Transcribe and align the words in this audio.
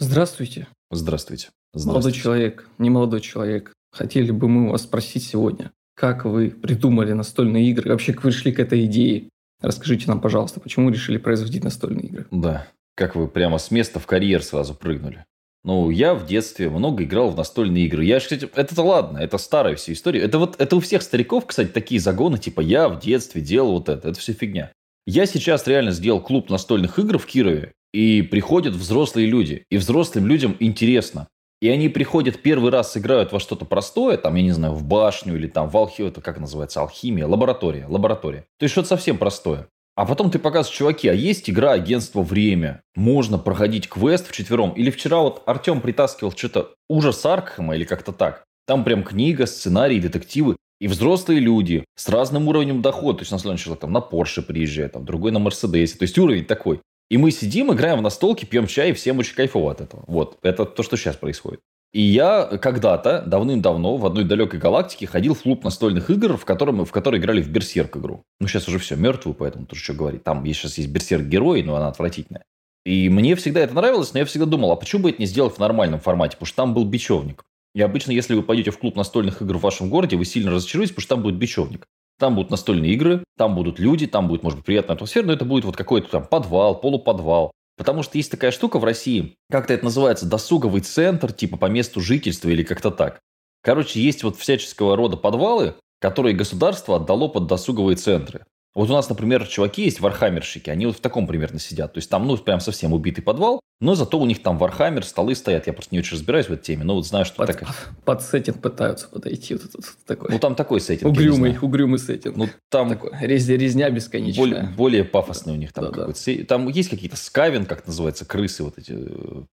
Здравствуйте. 0.00 0.66
Здравствуйте. 0.90 1.50
Молодой 1.74 2.12
человек, 2.12 2.66
не 2.78 2.88
молодой 2.88 3.20
человек. 3.20 3.74
Хотели 3.92 4.30
бы 4.30 4.48
мы 4.48 4.70
вас 4.70 4.84
спросить 4.84 5.24
сегодня, 5.24 5.72
как 5.94 6.24
вы 6.24 6.48
придумали 6.48 7.12
настольные 7.12 7.68
игры, 7.68 7.90
вообще 7.90 8.14
как 8.14 8.24
вы 8.24 8.30
пришли 8.30 8.50
к 8.50 8.58
этой 8.60 8.86
идее? 8.86 9.28
Расскажите 9.60 10.06
нам, 10.08 10.22
пожалуйста, 10.22 10.58
почему 10.58 10.88
решили 10.88 11.18
производить 11.18 11.64
настольные 11.64 12.06
игры? 12.06 12.26
Да, 12.30 12.66
как 12.96 13.14
вы 13.14 13.28
прямо 13.28 13.58
с 13.58 13.70
места 13.70 14.00
в 14.00 14.06
карьер 14.06 14.42
сразу 14.42 14.72
прыгнули. 14.74 15.26
Ну, 15.64 15.90
я 15.90 16.14
в 16.14 16.24
детстве 16.24 16.70
много 16.70 17.04
играл 17.04 17.28
в 17.28 17.36
настольные 17.36 17.84
игры. 17.84 18.02
Я, 18.02 18.20
кстати, 18.20 18.48
это 18.54 18.82
ладно, 18.82 19.18
это 19.18 19.36
старая 19.36 19.74
вся 19.74 19.92
история. 19.92 20.22
Это 20.22 20.38
вот, 20.38 20.58
это 20.58 20.76
у 20.76 20.80
всех 20.80 21.02
стариков, 21.02 21.44
кстати, 21.44 21.68
такие 21.68 22.00
загоны, 22.00 22.38
типа, 22.38 22.62
я 22.62 22.88
в 22.88 22.98
детстве 23.00 23.42
делал 23.42 23.72
вот 23.72 23.90
это. 23.90 24.08
Это 24.08 24.18
все 24.18 24.32
фигня. 24.32 24.72
Я 25.06 25.26
сейчас 25.26 25.66
реально 25.66 25.90
сделал 25.90 26.22
клуб 26.22 26.48
настольных 26.48 26.98
игр 26.98 27.18
в 27.18 27.26
Кирове, 27.26 27.74
и 27.92 28.22
приходят 28.22 28.74
взрослые 28.74 29.26
люди. 29.26 29.64
И 29.70 29.76
взрослым 29.76 30.26
людям 30.26 30.56
интересно. 30.60 31.28
И 31.60 31.68
они 31.68 31.88
приходят 31.88 32.40
первый 32.40 32.70
раз, 32.70 32.96
играют 32.96 33.32
во 33.32 33.40
что-то 33.40 33.66
простое, 33.66 34.16
там, 34.16 34.34
я 34.34 34.42
не 34.42 34.52
знаю, 34.52 34.72
в 34.72 34.82
башню 34.82 35.36
или 35.36 35.46
там 35.46 35.68
в 35.68 35.76
алхимию, 35.76 36.10
это 36.10 36.22
как 36.22 36.38
называется, 36.38 36.80
алхимия, 36.80 37.26
лаборатория, 37.26 37.86
лаборатория. 37.86 38.46
То 38.58 38.64
есть 38.64 38.72
что-то 38.72 38.88
совсем 38.88 39.18
простое. 39.18 39.68
А 39.94 40.06
потом 40.06 40.30
ты 40.30 40.38
показываешь, 40.38 40.74
чуваки, 40.74 41.08
а 41.08 41.12
есть 41.12 41.50
игра 41.50 41.72
агентство 41.72 42.22
«Время». 42.22 42.80
Можно 42.94 43.36
проходить 43.36 43.88
квест 43.88 44.26
в 44.28 44.32
четвером. 44.32 44.70
Или 44.72 44.90
вчера 44.90 45.18
вот 45.18 45.42
Артем 45.44 45.82
притаскивал 45.82 46.32
что-то 46.32 46.74
ужас 46.88 47.26
Аркхема 47.26 47.76
или 47.76 47.84
как-то 47.84 48.12
так. 48.12 48.44
Там 48.66 48.84
прям 48.84 49.02
книга, 49.02 49.44
сценарий, 49.44 50.00
детективы. 50.00 50.56
И 50.80 50.88
взрослые 50.88 51.40
люди 51.40 51.84
с 51.96 52.08
разным 52.08 52.48
уровнем 52.48 52.80
дохода. 52.80 53.18
То 53.18 53.22
есть, 53.22 53.44
у 53.44 53.48
нас 53.48 53.60
человек 53.60 53.80
там 53.80 53.92
на 53.92 54.00
Порше 54.00 54.40
приезжает, 54.40 54.92
там, 54.92 55.04
другой 55.04 55.32
на 55.32 55.38
Мерседесе. 55.38 55.98
То 55.98 56.04
есть, 56.04 56.16
уровень 56.18 56.46
такой. 56.46 56.80
И 57.10 57.18
мы 57.18 57.32
сидим, 57.32 57.72
играем 57.72 57.98
в 57.98 58.02
настолки, 58.02 58.44
пьем 58.44 58.66
чай, 58.66 58.90
и 58.90 58.92
всем 58.92 59.18
очень 59.18 59.34
кайфово 59.34 59.72
от 59.72 59.80
этого. 59.80 60.04
Вот, 60.06 60.38
это 60.42 60.64
то, 60.64 60.82
что 60.82 60.96
сейчас 60.96 61.16
происходит. 61.16 61.60
И 61.92 62.00
я 62.00 62.44
когда-то, 62.44 63.24
давным-давно, 63.26 63.96
в 63.96 64.06
одной 64.06 64.22
далекой 64.22 64.60
галактике 64.60 65.08
ходил 65.08 65.34
в 65.34 65.42
клуб 65.42 65.64
настольных 65.64 66.08
игр, 66.08 66.36
в 66.36 66.44
котором 66.44 66.84
в 66.84 66.92
которой 66.92 67.18
играли 67.18 67.42
в 67.42 67.50
Берсерк 67.50 67.96
игру. 67.96 68.22
Ну, 68.38 68.46
сейчас 68.46 68.68
уже 68.68 68.78
все, 68.78 68.94
мертвую, 68.94 69.34
поэтому 69.34 69.66
тоже 69.66 69.82
что 69.82 69.94
говорить. 69.94 70.22
Там 70.22 70.46
сейчас 70.46 70.78
есть 70.78 70.88
Берсерк 70.88 71.24
герой, 71.24 71.64
но 71.64 71.74
она 71.74 71.88
отвратительная. 71.88 72.44
И 72.86 73.08
мне 73.08 73.34
всегда 73.34 73.60
это 73.60 73.74
нравилось, 73.74 74.12
но 74.12 74.20
я 74.20 74.24
всегда 74.24 74.46
думал, 74.46 74.70
а 74.70 74.76
почему 74.76 75.02
бы 75.02 75.10
это 75.10 75.20
не 75.20 75.26
сделать 75.26 75.56
в 75.56 75.58
нормальном 75.58 75.98
формате? 75.98 76.36
Потому 76.36 76.46
что 76.46 76.56
там 76.56 76.74
был 76.74 76.84
бечевник. 76.84 77.44
И 77.74 77.82
обычно, 77.82 78.12
если 78.12 78.34
вы 78.34 78.42
пойдете 78.42 78.70
в 78.70 78.78
клуб 78.78 78.94
настольных 78.94 79.42
игр 79.42 79.58
в 79.58 79.62
вашем 79.62 79.90
городе, 79.90 80.16
вы 80.16 80.24
сильно 80.24 80.52
разочаруетесь, 80.52 80.92
потому 80.92 81.02
что 81.02 81.14
там 81.16 81.22
будет 81.22 81.36
бечевник. 81.36 81.86
Там 82.20 82.34
будут 82.34 82.50
настольные 82.50 82.92
игры, 82.92 83.24
там 83.38 83.54
будут 83.54 83.78
люди, 83.78 84.06
там 84.06 84.28
будет, 84.28 84.42
может 84.42 84.58
быть, 84.58 84.66
приятная 84.66 84.94
атмосфера, 84.94 85.24
но 85.24 85.32
это 85.32 85.46
будет 85.46 85.64
вот 85.64 85.76
какой-то 85.76 86.10
там 86.10 86.26
подвал, 86.26 86.78
полуподвал. 86.78 87.50
Потому 87.78 88.02
что 88.02 88.18
есть 88.18 88.30
такая 88.30 88.50
штука 88.50 88.78
в 88.78 88.84
России, 88.84 89.36
как-то 89.50 89.72
это 89.72 89.86
называется, 89.86 90.26
досуговый 90.26 90.82
центр, 90.82 91.32
типа 91.32 91.56
по 91.56 91.64
месту 91.64 92.02
жительства 92.02 92.50
или 92.50 92.62
как-то 92.62 92.90
так. 92.90 93.20
Короче, 93.62 94.02
есть 94.02 94.22
вот 94.22 94.36
всяческого 94.36 94.96
рода 94.96 95.16
подвалы, 95.16 95.76
которые 95.98 96.34
государство 96.34 96.96
отдало 96.96 97.28
под 97.28 97.46
досуговые 97.46 97.96
центры. 97.96 98.44
Вот 98.74 98.90
у 98.90 98.92
нас, 98.92 99.08
например, 99.08 99.46
чуваки 99.46 99.84
есть 99.84 100.00
вархаммерщики, 100.00 100.68
они 100.68 100.84
вот 100.84 100.98
в 100.98 101.00
таком 101.00 101.26
примерно 101.26 101.58
сидят. 101.58 101.94
То 101.94 101.98
есть 101.98 102.10
там, 102.10 102.26
ну, 102.26 102.36
прям 102.36 102.60
совсем 102.60 102.92
убитый 102.92 103.24
подвал, 103.24 103.60
но 103.80 103.94
зато 103.94 104.18
у 104.18 104.26
них 104.26 104.42
там 104.42 104.58
вархаммер, 104.58 105.04
столы 105.04 105.34
стоят. 105.34 105.66
Я 105.66 105.72
просто 105.72 105.94
не 105.94 105.98
очень 106.00 106.14
разбираюсь 106.14 106.46
в 106.46 106.52
этой 106.52 106.64
теме, 106.64 106.84
но 106.84 106.94
вот 106.94 107.06
знаю, 107.06 107.24
что 107.24 107.36
под, 107.36 107.46
так... 107.46 107.92
Под 108.04 108.22
сеттинг 108.22 108.60
пытаются 108.60 109.08
подойти. 109.08 109.54
Вот, 109.54 109.62
вот, 109.74 109.84
такой. 110.06 110.30
Ну, 110.30 110.38
там 110.38 110.54
такой 110.54 110.80
сеттинг. 110.80 111.10
Угрюмый, 111.10 111.56
угрюмый 111.60 111.98
сеттинг. 111.98 112.36
Ну, 112.36 112.48
там... 112.68 112.90
Такой, 112.90 113.12
резня, 113.20 113.56
резня 113.56 113.88
бесконечная. 113.88 114.44
Более, 114.44 114.62
более 114.76 115.04
пафосный 115.04 115.54
у 115.54 115.56
них 115.56 115.72
там 115.72 115.86
да, 115.86 115.90
какой-то. 115.92 116.20
Да. 116.26 116.44
Там 116.44 116.68
есть 116.68 116.90
какие-то 116.90 117.16
скавин, 117.16 117.64
как 117.64 117.86
называется, 117.86 118.26
крысы 118.26 118.62
вот 118.64 118.76
эти. 118.76 118.98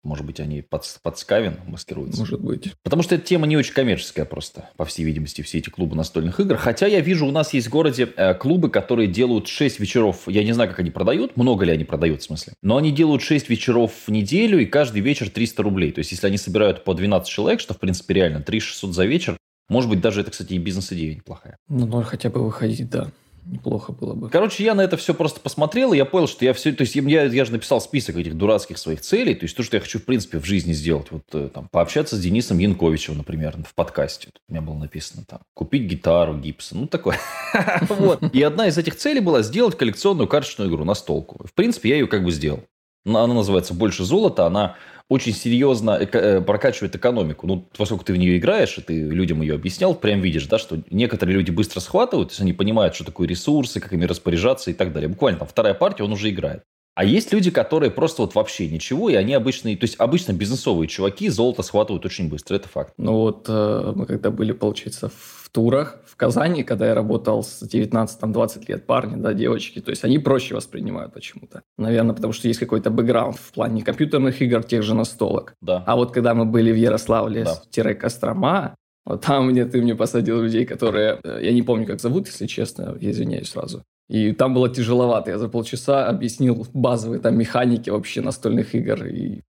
Может 0.03 0.25
быть, 0.25 0.41
они 0.41 0.63
под, 0.63 0.85
под 1.03 1.19
скавин 1.19 1.59
маскируются. 1.67 2.19
Может 2.19 2.41
быть. 2.41 2.73
Потому 2.83 3.03
что 3.03 3.17
эта 3.17 3.25
тема 3.25 3.47
не 3.47 3.59
очень 3.59 3.75
коммерческая 3.75 4.25
просто, 4.25 4.71
по 4.77 4.87
всей 4.87 5.05
видимости, 5.05 5.43
все 5.43 5.59
эти 5.59 5.69
клубы 5.69 5.97
настольных 5.97 6.41
игр. 6.41 6.57
Хотя 6.57 6.87
я 6.87 7.01
вижу, 7.01 7.27
у 7.27 7.31
нас 7.31 7.53
есть 7.53 7.67
в 7.67 7.71
городе 7.71 8.09
э, 8.17 8.33
клубы, 8.35 8.71
которые 8.71 9.07
делают 9.07 9.49
6 9.49 9.81
вечеров. 9.81 10.23
Я 10.27 10.45
не 10.45 10.53
знаю, 10.53 10.71
как 10.71 10.81
они 10.81 10.91
продают, 10.91 11.37
много 11.37 11.67
ли 11.67 11.73
они 11.73 11.85
продают, 11.85 12.23
в 12.23 12.25
смысле. 12.25 12.55
Но 12.63 12.79
они 12.79 12.91
делают 12.91 13.21
6 13.21 13.51
вечеров 13.51 13.93
неделю, 14.15 14.59
и 14.59 14.67
каждый 14.67 15.03
вечер 15.03 15.29
300 15.29 15.63
рублей. 15.63 15.93
То 15.93 15.99
есть, 15.99 16.13
если 16.13 16.27
они 16.27 16.39
собирают 16.39 16.85
по 16.85 16.95
12 16.95 17.29
человек, 17.29 17.61
что, 17.61 17.75
в 17.75 17.79
принципе, 17.79 18.15
реально 18.15 18.41
3600 18.41 18.95
за 18.95 19.05
вечер, 19.05 19.37
может 19.69 19.91
быть, 19.91 20.01
даже 20.01 20.21
это, 20.21 20.31
кстати, 20.31 20.55
и 20.55 20.59
бизнес-идея 20.59 21.15
неплохая. 21.15 21.57
Ну, 21.69 21.87
ноль 21.87 22.05
хотя 22.05 22.31
бы 22.31 22.45
выходить, 22.45 22.89
да. 22.91 23.11
Неплохо 23.47 23.93
было 23.93 24.15
бы. 24.15 24.31
Короче, 24.31 24.65
я 24.65 24.75
на 24.75 24.81
это 24.81 24.97
все 24.97 25.13
просто 25.13 25.39
посмотрел, 25.39 25.93
и 25.93 25.99
я 25.99 26.07
понял, 26.07 26.27
что 26.27 26.47
я 26.47 26.55
все... 26.55 26.73
То 26.73 26.81
есть, 26.81 26.95
я, 26.95 27.25
я 27.25 27.45
же 27.45 27.53
написал 27.53 27.79
список 27.81 28.17
этих 28.17 28.37
дурацких 28.37 28.79
своих 28.79 29.03
целей, 29.03 29.35
то 29.35 29.45
есть, 29.45 29.55
то, 29.55 29.63
что 29.63 29.77
я 29.77 29.83
хочу, 29.83 29.99
в 29.99 30.05
принципе, 30.05 30.39
в 30.39 30.47
жизни 30.47 30.73
сделать. 30.73 31.09
Вот 31.11 31.25
э, 31.35 31.51
там, 31.53 31.69
пообщаться 31.71 32.17
с 32.17 32.21
Денисом 32.21 32.59
Янковичем, 32.59 33.19
например, 33.19 33.57
в 33.69 33.75
подкасте. 33.75 34.29
у 34.49 34.53
меня 34.53 34.63
было 34.63 34.77
написано 34.77 35.25
там. 35.29 35.41
Купить 35.53 35.83
гитару 35.83 36.39
Гибсон. 36.39 36.83
Ну, 36.83 36.87
такое. 36.87 37.19
Вот. 37.89 38.23
И 38.35 38.43
одна 38.43 38.67
из 38.69 38.79
этих 38.79 38.97
целей 38.97 39.21
была 39.21 39.43
сделать 39.43 39.77
коллекционную 39.77 40.27
карточную 40.27 40.71
игру 40.71 40.85
на 40.85 40.95
столку. 40.95 41.47
В 41.47 41.53
принципе, 41.53 41.91
я 41.91 41.97
ее 41.97 42.07
как 42.07 42.25
бы 42.25 42.31
сделал. 42.31 42.65
Она 43.07 43.27
называется 43.27 43.75
«Больше 43.75 44.05
золота». 44.05 44.47
Она 44.47 44.77
очень 45.09 45.35
серьезно 45.35 45.91
э, 46.01 46.41
прокачивает 46.41 46.97
экономику. 46.97 47.47
Ну, 47.47 47.69
поскольку 47.77 48.05
ты 48.05 48.15
в 48.15 48.17
нее 48.17 48.39
играешь, 48.39 48.79
и 48.79 48.81
ты 48.81 49.01
людям 49.01 49.43
ее 49.43 49.55
объяснял, 49.55 49.95
прям 49.95 50.21
видишь, 50.21 50.47
да, 50.47 50.59
что 50.59 50.83
некоторые 50.91 51.37
люди 51.37 51.51
быстро 51.51 51.81
схватывают, 51.81 52.31
то 52.31 52.33
есть 52.33 52.41
они 52.41 52.55
понимают, 52.55 52.95
что 52.95 53.05
такое 53.05 53.29
ресурсы, 53.29 53.81
как 53.81 53.93
ими 53.93 54.07
распоряжаться 54.07 54.71
и 54.71 54.75
так 54.75 54.93
далее. 54.93 55.09
Буквально 55.09 55.41
там 55.41 55.49
вторая 55.49 55.75
партия, 55.75 56.05
он 56.05 56.13
уже 56.13 56.31
играет. 56.31 56.63
А 56.95 57.05
есть 57.05 57.33
люди, 57.33 57.51
которые 57.51 57.91
просто 57.91 58.23
вот 58.23 58.35
вообще 58.35 58.69
ничего, 58.69 59.11
и 59.11 59.15
они 59.15 59.35
обычные, 59.35 59.77
то 59.77 59.85
есть 59.85 59.97
обычно 59.99 60.33
бизнесовые 60.33 60.87
чуваки 60.87 61.29
золото 61.29 61.63
схватывают 61.63 62.07
очень 62.07 62.29
быстро, 62.29 62.55
это 62.55 62.69
факт. 62.69 62.95
Ну 62.97 63.15
вот 63.15 63.47
э, 63.49 63.93
мы 63.97 64.07
когда 64.07 64.31
были, 64.31 64.53
получается, 64.53 65.09
в 65.09 65.51
турах 65.51 65.99
в 66.07 66.17
Казани, 66.17 66.63
когда 66.63 66.87
я 66.87 66.95
работал 66.95 67.43
с 67.43 67.63
19-20 67.63 68.65
лет 68.69 68.87
парни, 68.87 69.21
да, 69.21 69.33
девочки, 69.33 69.81
то 69.81 69.91
есть 69.91 70.05
они 70.05 70.21
проще 70.21 70.55
воспринимают 70.55 71.13
почему-то. 71.13 71.63
Наверное, 71.79 72.15
потому 72.15 72.33
что 72.33 72.47
есть 72.47 72.61
какой-то 72.61 72.91
бэкграунд 72.91 73.37
в 73.37 73.53
плане 73.53 73.83
компьютерных 73.83 74.41
игр, 74.41 74.63
тех 74.63 74.85
же 74.85 74.95
настолок. 74.95 75.55
Да. 75.61 75.83
А 75.87 75.97
вот 75.97 76.13
когда 76.13 76.35
мы 76.35 76.45
были 76.45 76.71
в 76.71 76.77
Ярославле-Кострома, 76.77 78.77
вот 79.05 79.21
там 79.21 79.49
мне 79.49 79.67
ты 79.67 79.83
мне 79.83 79.95
посадил 79.95 80.41
людей, 80.41 80.65
которые... 80.65 81.19
Э, 81.25 81.41
я 81.43 81.53
не 81.53 81.63
помню, 81.63 81.87
как 81.87 82.01
зовут, 82.01 82.29
если 82.29 82.47
честно, 82.47 82.97
я 83.01 83.11
извиняюсь 83.11 83.51
сразу. 83.51 83.83
И 84.09 84.33
там 84.33 84.55
было 84.55 84.69
тяжеловато. 84.69 85.31
Я 85.31 85.39
за 85.39 85.49
полчаса 85.49 86.07
объяснил 86.09 86.67
базовые 86.75 87.21
там 87.21 87.37
механики 87.37 87.91
вообще 87.91 88.21
настольных 88.21 88.75
игр. 88.75 89.07
И 89.07 89.41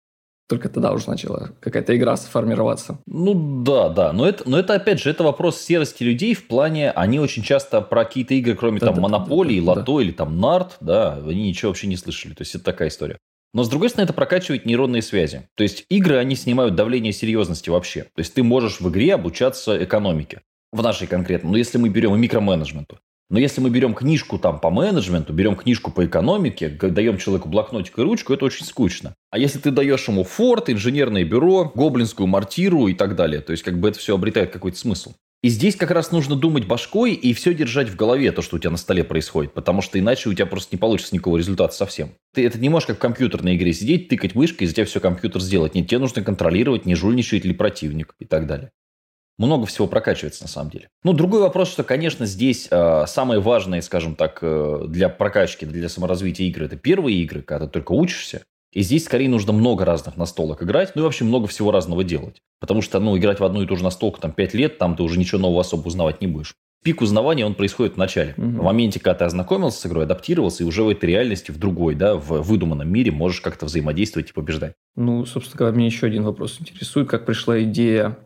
только 0.47 0.69
тогда 0.69 0.93
уже 0.93 1.09
начала 1.09 1.51
какая-то 1.59 1.95
игра 1.95 2.15
сформироваться. 2.17 2.99
Ну 3.05 3.63
да, 3.63 3.89
да. 3.89 4.13
Но 4.13 4.27
это, 4.27 4.47
но 4.47 4.59
это 4.59 4.75
опять 4.75 5.01
же, 5.01 5.09
это 5.09 5.23
вопрос 5.23 5.59
серости 5.59 6.03
людей 6.03 6.33
в 6.33 6.47
плане, 6.47 6.91
они 6.91 7.19
очень 7.19 7.43
часто 7.43 7.81
про 7.81 8.05
какие-то 8.05 8.35
игры, 8.35 8.55
кроме 8.55 8.79
да, 8.79 8.87
там 8.87 8.95
да, 8.95 9.01
Монополии, 9.01 9.59
да, 9.59 9.73
Лото 9.73 9.97
да. 9.97 10.03
или 10.03 10.11
там 10.11 10.39
Нарт, 10.39 10.77
да, 10.81 11.15
они 11.15 11.49
ничего 11.49 11.69
вообще 11.69 11.87
не 11.87 11.97
слышали. 11.97 12.33
То 12.33 12.43
есть 12.43 12.53
это 12.55 12.63
такая 12.63 12.89
история. 12.89 13.17
Но, 13.53 13.63
с 13.63 13.69
другой 13.69 13.89
стороны, 13.89 14.05
это 14.05 14.13
прокачивает 14.13 14.65
нейронные 14.65 15.01
связи. 15.01 15.47
То 15.55 15.63
есть 15.63 15.85
игры, 15.89 16.17
они 16.17 16.35
снимают 16.35 16.75
давление 16.75 17.13
серьезности 17.13 17.69
вообще. 17.69 18.03
То 18.03 18.19
есть 18.19 18.33
ты 18.33 18.43
можешь 18.43 18.81
в 18.81 18.89
игре 18.89 19.15
обучаться 19.15 19.81
экономике. 19.81 20.41
В 20.73 20.83
нашей 20.83 21.07
конкретно. 21.07 21.51
Но 21.51 21.57
если 21.57 21.77
мы 21.77 21.87
берем 21.87 22.13
и 22.15 22.17
микроменеджменту. 22.17 22.99
Но 23.29 23.39
если 23.39 23.59
мы 23.59 23.71
берем 23.71 23.95
книжку 23.95 24.37
там 24.37 24.59
по 24.59 24.69
менеджменту, 24.69 25.33
берем 25.33 25.55
книжку 25.55 25.91
по 25.91 26.05
экономике, 26.05 26.69
даем 26.69 27.17
человеку 27.17 27.49
блокнотик 27.49 27.97
и 27.97 28.01
ручку, 28.01 28.33
это 28.33 28.45
очень 28.45 28.65
скучно. 28.65 29.15
А 29.31 29.39
если 29.39 29.57
ты 29.57 29.71
даешь 29.71 30.07
ему 30.07 30.23
форт, 30.23 30.69
инженерное 30.69 31.23
бюро, 31.23 31.71
гоблинскую 31.73 32.27
мортиру 32.27 32.87
и 32.87 32.93
так 32.93 33.15
далее, 33.15 33.41
то 33.41 33.51
есть 33.51 33.63
как 33.63 33.79
бы 33.79 33.89
это 33.89 33.97
все 33.97 34.15
обретает 34.15 34.51
какой-то 34.51 34.77
смысл. 34.77 35.13
И 35.41 35.49
здесь 35.49 35.75
как 35.75 35.91
раз 35.91 36.11
нужно 36.11 36.35
думать 36.35 36.65
башкой 36.65 37.13
и 37.13 37.33
все 37.33 37.53
держать 37.53 37.89
в 37.89 37.95
голове, 37.95 38.31
то, 38.31 38.41
что 38.41 38.55
у 38.55 38.59
тебя 38.59 38.71
на 38.71 38.77
столе 38.77 39.03
происходит, 39.03 39.53
потому 39.53 39.81
что 39.81 39.99
иначе 39.99 40.29
у 40.29 40.33
тебя 40.33 40.47
просто 40.47 40.75
не 40.75 40.79
получится 40.79 41.13
никакого 41.13 41.37
результата 41.37 41.73
совсем. 41.73 42.11
Ты 42.33 42.45
это 42.45 42.57
не 42.57 42.69
можешь 42.69 42.87
как 42.87 42.97
в 42.97 42.99
компьютерной 42.99 43.55
игре 43.55 43.73
сидеть, 43.73 44.07
тыкать 44.07 44.33
мышкой, 44.33 44.63
и 44.63 44.67
за 44.67 44.73
тебя 44.73 44.85
все 44.85 44.99
компьютер 44.99 45.41
сделать. 45.41 45.75
Нет, 45.75 45.87
тебе 45.87 45.99
нужно 45.99 46.23
контролировать, 46.23 46.85
не 46.85 46.95
жульничает 46.95 47.45
ли 47.45 47.53
противник 47.53 48.15
и 48.19 48.25
так 48.25 48.47
далее 48.47 48.71
много 49.37 49.65
всего 49.65 49.87
прокачивается 49.87 50.43
на 50.43 50.47
самом 50.47 50.71
деле. 50.71 50.89
Ну, 51.03 51.13
другой 51.13 51.41
вопрос, 51.41 51.69
что, 51.69 51.83
конечно, 51.83 52.25
здесь 52.25 52.67
э, 52.69 53.03
самое 53.07 53.39
важное, 53.39 53.81
скажем 53.81 54.15
так, 54.15 54.39
э, 54.41 54.85
для 54.87 55.09
прокачки, 55.09 55.65
для 55.65 55.89
саморазвития 55.89 56.47
игры, 56.47 56.65
это 56.65 56.77
первые 56.77 57.17
игры, 57.17 57.41
когда 57.41 57.65
ты 57.65 57.73
только 57.73 57.91
учишься. 57.91 58.43
И 58.71 58.81
здесь 58.81 59.05
скорее 59.05 59.29
нужно 59.29 59.53
много 59.53 59.85
разных 59.85 60.17
настолок 60.17 60.61
играть, 60.61 60.95
ну 60.95 61.01
и 61.01 61.05
вообще 61.05 61.23
много 61.23 61.47
всего 61.47 61.71
разного 61.71 62.03
делать. 62.03 62.41
Потому 62.59 62.81
что, 62.81 62.99
ну, 62.99 63.17
играть 63.17 63.39
в 63.39 63.43
одну 63.45 63.61
и 63.61 63.65
ту 63.65 63.77
же 63.77 63.83
настолку 63.83 64.19
там 64.19 64.33
5 64.33 64.53
лет, 64.53 64.77
там 64.77 64.97
ты 64.97 65.03
уже 65.03 65.17
ничего 65.17 65.39
нового 65.39 65.61
особо 65.61 65.87
узнавать 65.87 66.19
не 66.19 66.27
будешь. 66.27 66.55
Пик 66.83 67.01
узнавания, 67.01 67.45
он 67.45 67.55
происходит 67.55 67.95
в 67.95 67.97
начале. 67.97 68.35
Угу. 68.37 68.45
В 68.45 68.63
моменте, 68.63 68.99
когда 68.99 69.15
ты 69.15 69.25
ознакомился 69.25 69.79
с 69.79 69.85
игрой, 69.87 70.03
адаптировался, 70.03 70.63
и 70.63 70.67
уже 70.67 70.83
в 70.83 70.89
этой 70.89 71.09
реальности, 71.09 71.51
в 71.51 71.57
другой, 71.57 71.95
да, 71.95 72.15
в 72.15 72.41
выдуманном 72.43 72.87
мире 72.87 73.11
можешь 73.11 73.41
как-то 73.41 73.65
взаимодействовать 73.65 74.29
и 74.29 74.33
побеждать. 74.33 74.73
Ну, 74.95 75.25
собственно 75.25 75.57
говоря, 75.57 75.77
меня 75.77 75.87
еще 75.87 76.05
один 76.05 76.23
вопрос 76.23 76.57
интересует. 76.59 77.09
Как 77.09 77.25
пришла 77.25 77.63
идея 77.63 78.17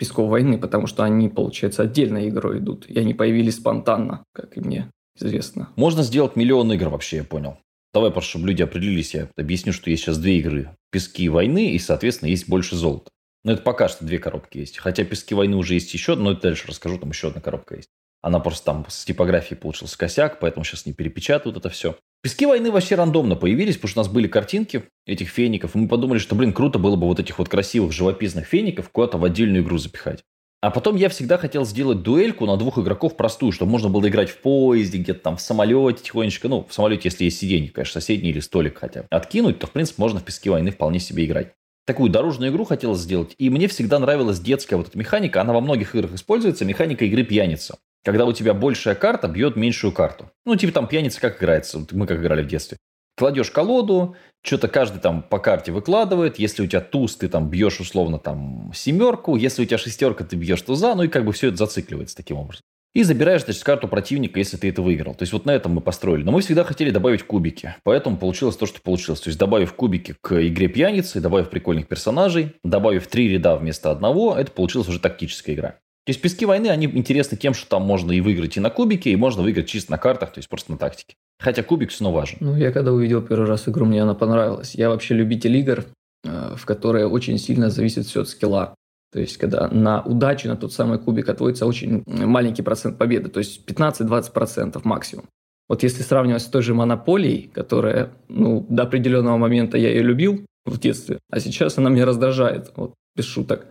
Песков 0.00 0.30
войны, 0.30 0.56
потому 0.56 0.86
что 0.86 1.04
они, 1.04 1.28
получается, 1.28 1.82
отдельной 1.82 2.30
игрой 2.30 2.58
идут, 2.58 2.88
и 2.88 2.98
они 2.98 3.12
появились 3.12 3.56
спонтанно, 3.56 4.24
как 4.32 4.56
и 4.56 4.60
мне 4.60 4.90
известно. 5.14 5.68
Можно 5.76 6.02
сделать 6.02 6.36
миллион 6.36 6.72
игр 6.72 6.88
вообще, 6.88 7.18
я 7.18 7.24
понял. 7.24 7.58
Давай 7.92 8.10
просто, 8.10 8.30
чтобы 8.30 8.48
люди 8.48 8.62
определились, 8.62 9.12
я 9.12 9.28
объясню, 9.36 9.74
что 9.74 9.90
есть 9.90 10.02
сейчас 10.02 10.16
две 10.16 10.38
игры. 10.38 10.74
Пески 10.90 11.28
войны 11.28 11.72
и, 11.72 11.78
соответственно, 11.78 12.30
есть 12.30 12.48
больше 12.48 12.76
золота. 12.76 13.10
Но 13.44 13.52
это 13.52 13.60
пока 13.60 13.88
что 13.90 14.06
две 14.06 14.18
коробки 14.18 14.56
есть. 14.56 14.78
Хотя 14.78 15.04
пески 15.04 15.34
войны 15.34 15.56
уже 15.56 15.74
есть 15.74 15.92
еще, 15.92 16.14
но 16.14 16.32
это 16.32 16.42
дальше 16.44 16.66
расскажу, 16.66 16.96
там 16.96 17.10
еще 17.10 17.28
одна 17.28 17.42
коробка 17.42 17.76
есть. 17.76 17.90
Она 18.22 18.40
просто 18.40 18.64
там 18.64 18.86
с 18.88 19.04
типографией 19.04 19.60
получился 19.60 19.98
косяк, 19.98 20.40
поэтому 20.40 20.64
сейчас 20.64 20.86
не 20.86 20.94
перепечатают 20.94 21.58
это 21.58 21.68
все. 21.68 21.98
Пески 22.22 22.44
войны 22.44 22.70
вообще 22.70 22.96
рандомно 22.96 23.34
появились, 23.34 23.76
потому 23.76 23.90
что 23.90 24.00
у 24.00 24.04
нас 24.04 24.12
были 24.12 24.28
картинки 24.28 24.84
этих 25.06 25.28
феников, 25.30 25.74
и 25.74 25.78
мы 25.78 25.88
подумали, 25.88 26.18
что, 26.18 26.34
блин, 26.34 26.52
круто 26.52 26.78
было 26.78 26.96
бы 26.96 27.06
вот 27.06 27.18
этих 27.18 27.38
вот 27.38 27.48
красивых 27.48 27.92
живописных 27.92 28.46
феников 28.46 28.90
куда-то 28.90 29.16
в 29.16 29.24
отдельную 29.24 29.62
игру 29.62 29.78
запихать. 29.78 30.22
А 30.62 30.70
потом 30.70 30.96
я 30.96 31.08
всегда 31.08 31.38
хотел 31.38 31.64
сделать 31.64 32.02
дуэльку 32.02 32.44
на 32.44 32.58
двух 32.58 32.78
игроков 32.78 33.16
простую, 33.16 33.52
чтобы 33.52 33.72
можно 33.72 33.88
было 33.88 34.06
играть 34.08 34.28
в 34.28 34.42
поезде, 34.42 34.98
где-то 34.98 35.20
там 35.20 35.36
в 35.38 35.40
самолете 35.40 36.02
тихонечко. 36.02 36.48
Ну, 36.48 36.66
в 36.68 36.74
самолете, 36.74 37.02
если 37.04 37.24
есть 37.24 37.38
сиденье, 37.38 37.70
конечно, 37.70 37.98
соседний 37.98 38.28
или 38.28 38.40
столик 38.40 38.76
хотя 38.76 39.02
бы. 39.02 39.06
Откинуть, 39.10 39.58
то, 39.58 39.66
в 39.66 39.70
принципе, 39.70 40.02
можно 40.02 40.20
в 40.20 40.24
пески 40.24 40.50
войны 40.50 40.70
вполне 40.70 41.00
себе 41.00 41.24
играть. 41.24 41.54
Такую 41.86 42.10
дорожную 42.10 42.52
игру 42.52 42.64
хотелось 42.64 43.00
сделать. 43.00 43.34
И 43.38 43.48
мне 43.48 43.68
всегда 43.68 43.98
нравилась 43.98 44.38
детская 44.38 44.76
вот 44.76 44.88
эта 44.88 44.98
механика. 44.98 45.40
Она 45.40 45.54
во 45.54 45.62
многих 45.62 45.94
играх 45.94 46.12
используется. 46.12 46.66
Механика 46.66 47.06
игры 47.06 47.22
пьяница. 47.22 47.78
Когда 48.04 48.24
у 48.24 48.32
тебя 48.32 48.54
большая 48.54 48.94
карта 48.94 49.28
бьет 49.28 49.56
меньшую 49.56 49.92
карту. 49.92 50.30
Ну, 50.46 50.56
типа 50.56 50.72
там 50.72 50.86
пьяница 50.86 51.20
как 51.20 51.38
играется. 51.38 51.84
Мы 51.92 52.06
как 52.06 52.20
играли 52.20 52.42
в 52.42 52.46
детстве. 52.46 52.78
Кладешь 53.16 53.50
колоду, 53.50 54.16
что-то 54.42 54.68
каждый 54.68 55.00
там 55.00 55.22
по 55.22 55.38
карте 55.38 55.72
выкладывает. 55.72 56.38
Если 56.38 56.62
у 56.62 56.66
тебя 56.66 56.80
туз, 56.80 57.16
ты 57.16 57.28
там 57.28 57.50
бьешь 57.50 57.78
условно 57.80 58.18
там 58.18 58.72
семерку. 58.74 59.36
Если 59.36 59.62
у 59.62 59.66
тебя 59.66 59.76
шестерка, 59.76 60.24
ты 60.24 60.36
бьешь 60.36 60.62
туза. 60.62 60.94
Ну 60.94 61.02
и 61.02 61.08
как 61.08 61.26
бы 61.26 61.32
все 61.32 61.48
это 61.48 61.58
зацикливается 61.58 62.16
таким 62.16 62.38
образом. 62.38 62.62
И 62.92 63.04
забираешь, 63.04 63.44
значит, 63.44 63.62
карту 63.62 63.86
противника, 63.86 64.38
если 64.40 64.56
ты 64.56 64.68
это 64.68 64.82
выиграл. 64.82 65.14
То 65.14 65.22
есть 65.22 65.32
вот 65.32 65.44
на 65.44 65.52
этом 65.52 65.72
мы 65.72 65.80
построили. 65.80 66.24
Но 66.24 66.32
мы 66.32 66.40
всегда 66.40 66.64
хотели 66.64 66.90
добавить 66.90 67.22
кубики. 67.22 67.76
Поэтому 67.84 68.16
получилось 68.16 68.56
то, 68.56 68.66
что 68.66 68.80
получилось. 68.80 69.20
То 69.20 69.28
есть 69.28 69.38
добавив 69.38 69.74
кубики 69.74 70.16
к 70.20 70.44
игре 70.48 70.66
пьяницы, 70.66 71.20
добавив 71.20 71.50
прикольных 71.50 71.86
персонажей, 71.86 72.56
добавив 72.64 73.06
три 73.06 73.28
ряда 73.28 73.56
вместо 73.56 73.90
одного, 73.90 74.34
это 74.34 74.50
получилась 74.50 74.88
уже 74.88 74.98
тактическая 74.98 75.54
игра. 75.54 75.76
То 76.10 76.12
есть 76.12 76.22
пески 76.22 76.44
войны, 76.44 76.66
они 76.66 76.86
интересны 76.86 77.36
тем, 77.36 77.54
что 77.54 77.68
там 77.68 77.82
можно 77.82 78.10
и 78.10 78.20
выиграть 78.20 78.56
и 78.56 78.60
на 78.60 78.68
кубике, 78.68 79.10
и 79.10 79.16
можно 79.16 79.44
выиграть 79.44 79.68
чисто 79.68 79.92
на 79.92 79.96
картах, 79.96 80.32
то 80.32 80.38
есть 80.40 80.48
просто 80.48 80.72
на 80.72 80.76
тактике. 80.76 81.14
Хотя 81.38 81.62
кубик 81.62 81.90
все 81.90 82.02
равно 82.02 82.18
важен. 82.18 82.38
Ну, 82.40 82.56
я 82.56 82.72
когда 82.72 82.92
увидел 82.92 83.22
первый 83.22 83.46
раз 83.46 83.68
игру, 83.68 83.86
мне 83.86 84.02
она 84.02 84.14
понравилась. 84.14 84.74
Я 84.74 84.88
вообще 84.88 85.14
любитель 85.14 85.56
игр, 85.58 85.84
э, 86.24 86.54
в 86.56 86.66
которые 86.66 87.06
очень 87.06 87.38
сильно 87.38 87.70
зависит 87.70 88.06
все 88.06 88.22
от 88.22 88.28
скилла. 88.28 88.74
То 89.12 89.20
есть, 89.20 89.36
когда 89.36 89.68
на 89.68 90.02
удачу, 90.02 90.48
на 90.48 90.56
тот 90.56 90.72
самый 90.72 90.98
кубик 90.98 91.28
отводится 91.28 91.64
очень 91.64 92.02
маленький 92.04 92.62
процент 92.62 92.98
победы, 92.98 93.28
то 93.28 93.38
есть 93.38 93.64
15-20% 93.70 94.80
максимум. 94.82 95.26
Вот 95.68 95.84
если 95.84 96.02
сравнивать 96.02 96.42
с 96.42 96.46
той 96.46 96.62
же 96.62 96.74
монополией, 96.74 97.52
которая, 97.54 98.10
ну, 98.26 98.66
до 98.68 98.82
определенного 98.82 99.36
момента 99.36 99.78
я 99.78 99.90
ее 99.90 100.02
любил 100.02 100.44
в 100.64 100.76
детстве, 100.80 101.20
а 101.30 101.38
сейчас 101.38 101.78
она 101.78 101.88
меня 101.88 102.04
раздражает, 102.04 102.72
вот 102.74 102.94
без 103.14 103.26
шуток 103.26 103.68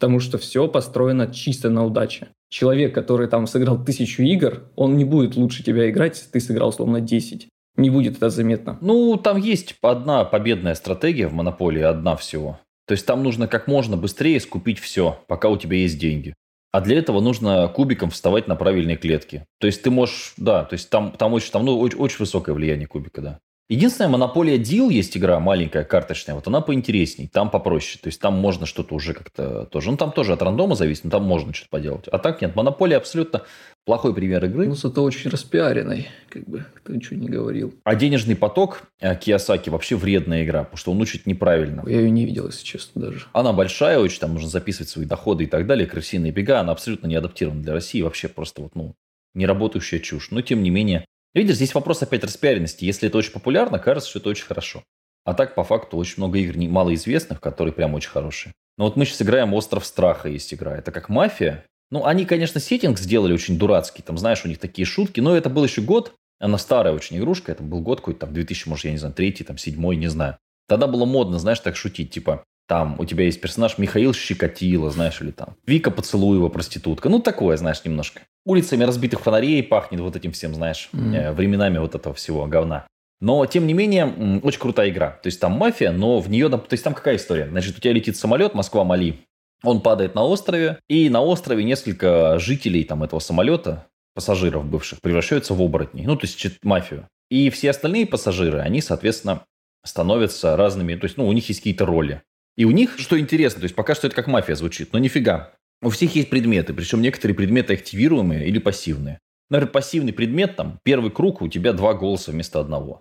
потому 0.00 0.18
что 0.18 0.38
все 0.38 0.66
построено 0.66 1.26
чисто 1.26 1.68
на 1.68 1.84
удаче. 1.84 2.28
Человек, 2.48 2.94
который 2.94 3.28
там 3.28 3.46
сыграл 3.46 3.84
тысячу 3.84 4.22
игр, 4.22 4.62
он 4.74 4.96
не 4.96 5.04
будет 5.04 5.36
лучше 5.36 5.62
тебя 5.62 5.90
играть, 5.90 6.16
если 6.16 6.30
ты 6.30 6.40
сыграл 6.40 6.72
словно 6.72 7.02
10. 7.02 7.48
Не 7.76 7.90
будет 7.90 8.16
это 8.16 8.30
заметно. 8.30 8.78
Ну, 8.80 9.18
там 9.18 9.36
есть 9.36 9.76
одна 9.82 10.24
победная 10.24 10.74
стратегия 10.74 11.28
в 11.28 11.34
монополии, 11.34 11.82
одна 11.82 12.16
всего. 12.16 12.58
То 12.86 12.92
есть 12.92 13.04
там 13.04 13.22
нужно 13.22 13.46
как 13.46 13.68
можно 13.68 13.98
быстрее 13.98 14.40
скупить 14.40 14.78
все, 14.78 15.18
пока 15.28 15.50
у 15.50 15.58
тебя 15.58 15.76
есть 15.76 15.98
деньги. 15.98 16.32
А 16.72 16.80
для 16.80 16.98
этого 16.98 17.20
нужно 17.20 17.68
кубиком 17.68 18.08
вставать 18.08 18.48
на 18.48 18.56
правильные 18.56 18.96
клетки. 18.96 19.44
То 19.58 19.66
есть 19.66 19.82
ты 19.82 19.90
можешь, 19.90 20.32
да, 20.38 20.64
то 20.64 20.74
есть 20.74 20.88
там, 20.88 21.12
там, 21.12 21.34
очень, 21.34 21.52
там 21.52 21.66
ну, 21.66 21.78
очень, 21.78 21.98
очень 21.98 22.18
высокое 22.20 22.54
влияние 22.54 22.86
кубика, 22.86 23.20
да. 23.20 23.38
Единственная 23.70 24.10
монополия 24.10 24.58
Deal 24.58 24.92
есть 24.92 25.16
игра 25.16 25.38
маленькая, 25.38 25.84
карточная, 25.84 26.34
вот 26.34 26.44
она 26.48 26.60
поинтересней, 26.60 27.28
там 27.28 27.50
попроще. 27.50 28.00
То 28.02 28.08
есть 28.08 28.20
там 28.20 28.34
можно 28.34 28.66
что-то 28.66 28.96
уже 28.96 29.14
как-то 29.14 29.64
тоже. 29.66 29.92
Ну 29.92 29.96
там 29.96 30.10
тоже 30.10 30.32
от 30.32 30.42
рандома 30.42 30.74
зависит, 30.74 31.04
но 31.04 31.10
там 31.10 31.22
можно 31.22 31.54
что-то 31.54 31.70
поделать. 31.70 32.08
А 32.08 32.18
так 32.18 32.42
нет, 32.42 32.56
монополия 32.56 32.96
абсолютно 32.96 33.42
плохой 33.84 34.12
пример 34.12 34.44
игры. 34.44 34.66
Ну, 34.66 34.74
зато 34.74 35.04
очень 35.04 35.30
распиаренный, 35.30 36.08
как 36.28 36.48
бы, 36.48 36.64
кто 36.74 36.92
ничего 36.92 37.20
не 37.20 37.28
говорил. 37.28 37.72
А 37.84 37.94
денежный 37.94 38.34
поток 38.34 38.82
э, 38.98 39.14
Киосаки 39.14 39.70
вообще 39.70 39.94
вредная 39.94 40.44
игра, 40.44 40.64
потому 40.64 40.76
что 40.76 40.90
он 40.90 41.00
учит 41.00 41.26
неправильно. 41.26 41.84
Я 41.86 42.00
ее 42.00 42.10
не 42.10 42.26
видел, 42.26 42.46
если 42.46 42.64
честно, 42.64 43.02
даже. 43.02 43.26
Она 43.32 43.52
большая 43.52 44.00
очень, 44.00 44.18
там 44.18 44.34
нужно 44.34 44.48
записывать 44.48 44.88
свои 44.88 45.06
доходы 45.06 45.44
и 45.44 45.46
так 45.46 45.68
далее, 45.68 45.86
крысиные 45.86 46.32
бега, 46.32 46.58
она 46.58 46.72
абсолютно 46.72 47.06
не 47.06 47.14
адаптирована 47.14 47.62
для 47.62 47.72
России, 47.72 48.02
вообще 48.02 48.26
просто 48.26 48.62
вот, 48.62 48.74
ну, 48.74 48.96
неработающая 49.34 50.00
чушь. 50.00 50.32
Но, 50.32 50.40
тем 50.40 50.64
не 50.64 50.70
менее, 50.70 51.04
Видишь, 51.34 51.56
здесь 51.56 51.74
вопрос 51.74 52.02
опять 52.02 52.24
распиаренности. 52.24 52.84
Если 52.84 53.08
это 53.08 53.18
очень 53.18 53.32
популярно, 53.32 53.78
кажется, 53.78 54.10
что 54.10 54.18
это 54.18 54.30
очень 54.30 54.46
хорошо. 54.46 54.82
А 55.24 55.34
так, 55.34 55.54
по 55.54 55.64
факту, 55.64 55.96
очень 55.96 56.14
много 56.16 56.38
игр 56.38 56.56
малоизвестных, 56.56 57.40
которые 57.40 57.72
прям 57.72 57.94
очень 57.94 58.10
хорошие. 58.10 58.52
Но 58.78 58.84
вот 58.84 58.96
мы 58.96 59.04
сейчас 59.04 59.22
играем 59.22 59.52
«Остров 59.54 59.84
страха» 59.84 60.28
есть 60.28 60.52
игра. 60.54 60.76
Это 60.76 60.90
как 60.90 61.08
«Мафия». 61.08 61.64
Ну, 61.90 62.04
они, 62.04 62.24
конечно, 62.24 62.60
сеттинг 62.60 62.98
сделали 62.98 63.32
очень 63.32 63.58
дурацкий. 63.58 64.02
Там, 64.02 64.16
знаешь, 64.16 64.44
у 64.44 64.48
них 64.48 64.58
такие 64.58 64.86
шутки. 64.86 65.20
Но 65.20 65.36
это 65.36 65.50
был 65.50 65.64
еще 65.64 65.82
год. 65.82 66.14
Она 66.38 66.56
старая 66.56 66.94
очень 66.94 67.18
игрушка. 67.18 67.52
Это 67.52 67.62
был 67.62 67.80
год 67.80 68.00
какой-то, 68.00 68.20
там, 68.20 68.32
2000, 68.32 68.68
может, 68.68 68.84
я 68.86 68.92
не 68.92 68.98
знаю, 68.98 69.14
третий, 69.14 69.44
там, 69.44 69.58
седьмой, 69.58 69.96
не 69.96 70.08
знаю. 70.08 70.38
Тогда 70.66 70.86
было 70.86 71.04
модно, 71.04 71.38
знаешь, 71.38 71.60
так 71.60 71.76
шутить. 71.76 72.10
Типа, 72.10 72.44
там 72.70 72.94
у 73.00 73.04
тебя 73.04 73.24
есть 73.24 73.40
персонаж 73.40 73.78
Михаил 73.78 74.14
Щекотило, 74.14 74.92
знаешь, 74.92 75.20
или 75.20 75.32
там 75.32 75.56
Вика 75.66 75.90
Поцелуева, 75.90 76.50
проститутка. 76.50 77.08
Ну, 77.08 77.18
такое, 77.18 77.56
знаешь, 77.56 77.84
немножко. 77.84 78.20
Улицами 78.46 78.84
разбитых 78.84 79.22
фонарей 79.22 79.60
пахнет 79.64 80.00
вот 80.00 80.14
этим 80.14 80.30
всем, 80.30 80.54
знаешь, 80.54 80.88
mm. 80.92 81.32
временами 81.32 81.78
вот 81.78 81.96
этого 81.96 82.14
всего 82.14 82.46
говна. 82.46 82.86
Но, 83.20 83.44
тем 83.46 83.66
не 83.66 83.74
менее, 83.74 84.40
очень 84.44 84.60
крутая 84.60 84.90
игра. 84.90 85.18
То 85.20 85.26
есть, 85.26 85.40
там 85.40 85.50
мафия, 85.54 85.90
но 85.90 86.20
в 86.20 86.30
нее... 86.30 86.48
То 86.48 86.64
есть, 86.70 86.84
там 86.84 86.94
какая 86.94 87.16
история? 87.16 87.48
Значит, 87.48 87.76
у 87.76 87.80
тебя 87.80 87.92
летит 87.92 88.16
самолет 88.16 88.54
Москва-Мали. 88.54 89.18
Он 89.64 89.80
падает 89.80 90.14
на 90.14 90.22
острове, 90.22 90.78
и 90.88 91.08
на 91.08 91.22
острове 91.22 91.64
несколько 91.64 92.38
жителей 92.38 92.84
там 92.84 93.02
этого 93.02 93.18
самолета, 93.18 93.88
пассажиров 94.14 94.64
бывших, 94.64 95.00
превращаются 95.00 95.54
в 95.54 95.60
оборотней. 95.60 96.06
Ну, 96.06 96.14
то 96.14 96.24
есть, 96.24 96.62
мафию. 96.62 97.08
И 97.30 97.50
все 97.50 97.70
остальные 97.70 98.06
пассажиры, 98.06 98.60
они, 98.60 98.80
соответственно, 98.80 99.42
становятся 99.84 100.56
разными. 100.56 100.94
То 100.94 101.06
есть, 101.06 101.16
ну, 101.16 101.26
у 101.26 101.32
них 101.32 101.48
есть 101.48 101.58
какие-то 101.58 101.84
роли. 101.84 102.22
И 102.60 102.66
у 102.66 102.72
них, 102.72 102.98
что 102.98 103.18
интересно, 103.18 103.60
то 103.60 103.64
есть 103.64 103.74
пока 103.74 103.94
что 103.94 104.06
это 104.06 104.14
как 104.14 104.26
мафия 104.26 104.54
звучит, 104.54 104.92
но 104.92 104.98
нифига. 104.98 105.54
У 105.80 105.88
всех 105.88 106.14
есть 106.14 106.28
предметы, 106.28 106.74
причем 106.74 107.00
некоторые 107.00 107.34
предметы 107.34 107.72
активируемые 107.72 108.46
или 108.46 108.58
пассивные. 108.58 109.18
Например, 109.48 109.72
пассивный 109.72 110.12
предмет, 110.12 110.56
там, 110.56 110.78
первый 110.82 111.10
круг, 111.10 111.40
у 111.40 111.48
тебя 111.48 111.72
два 111.72 111.94
голоса 111.94 112.32
вместо 112.32 112.60
одного. 112.60 113.00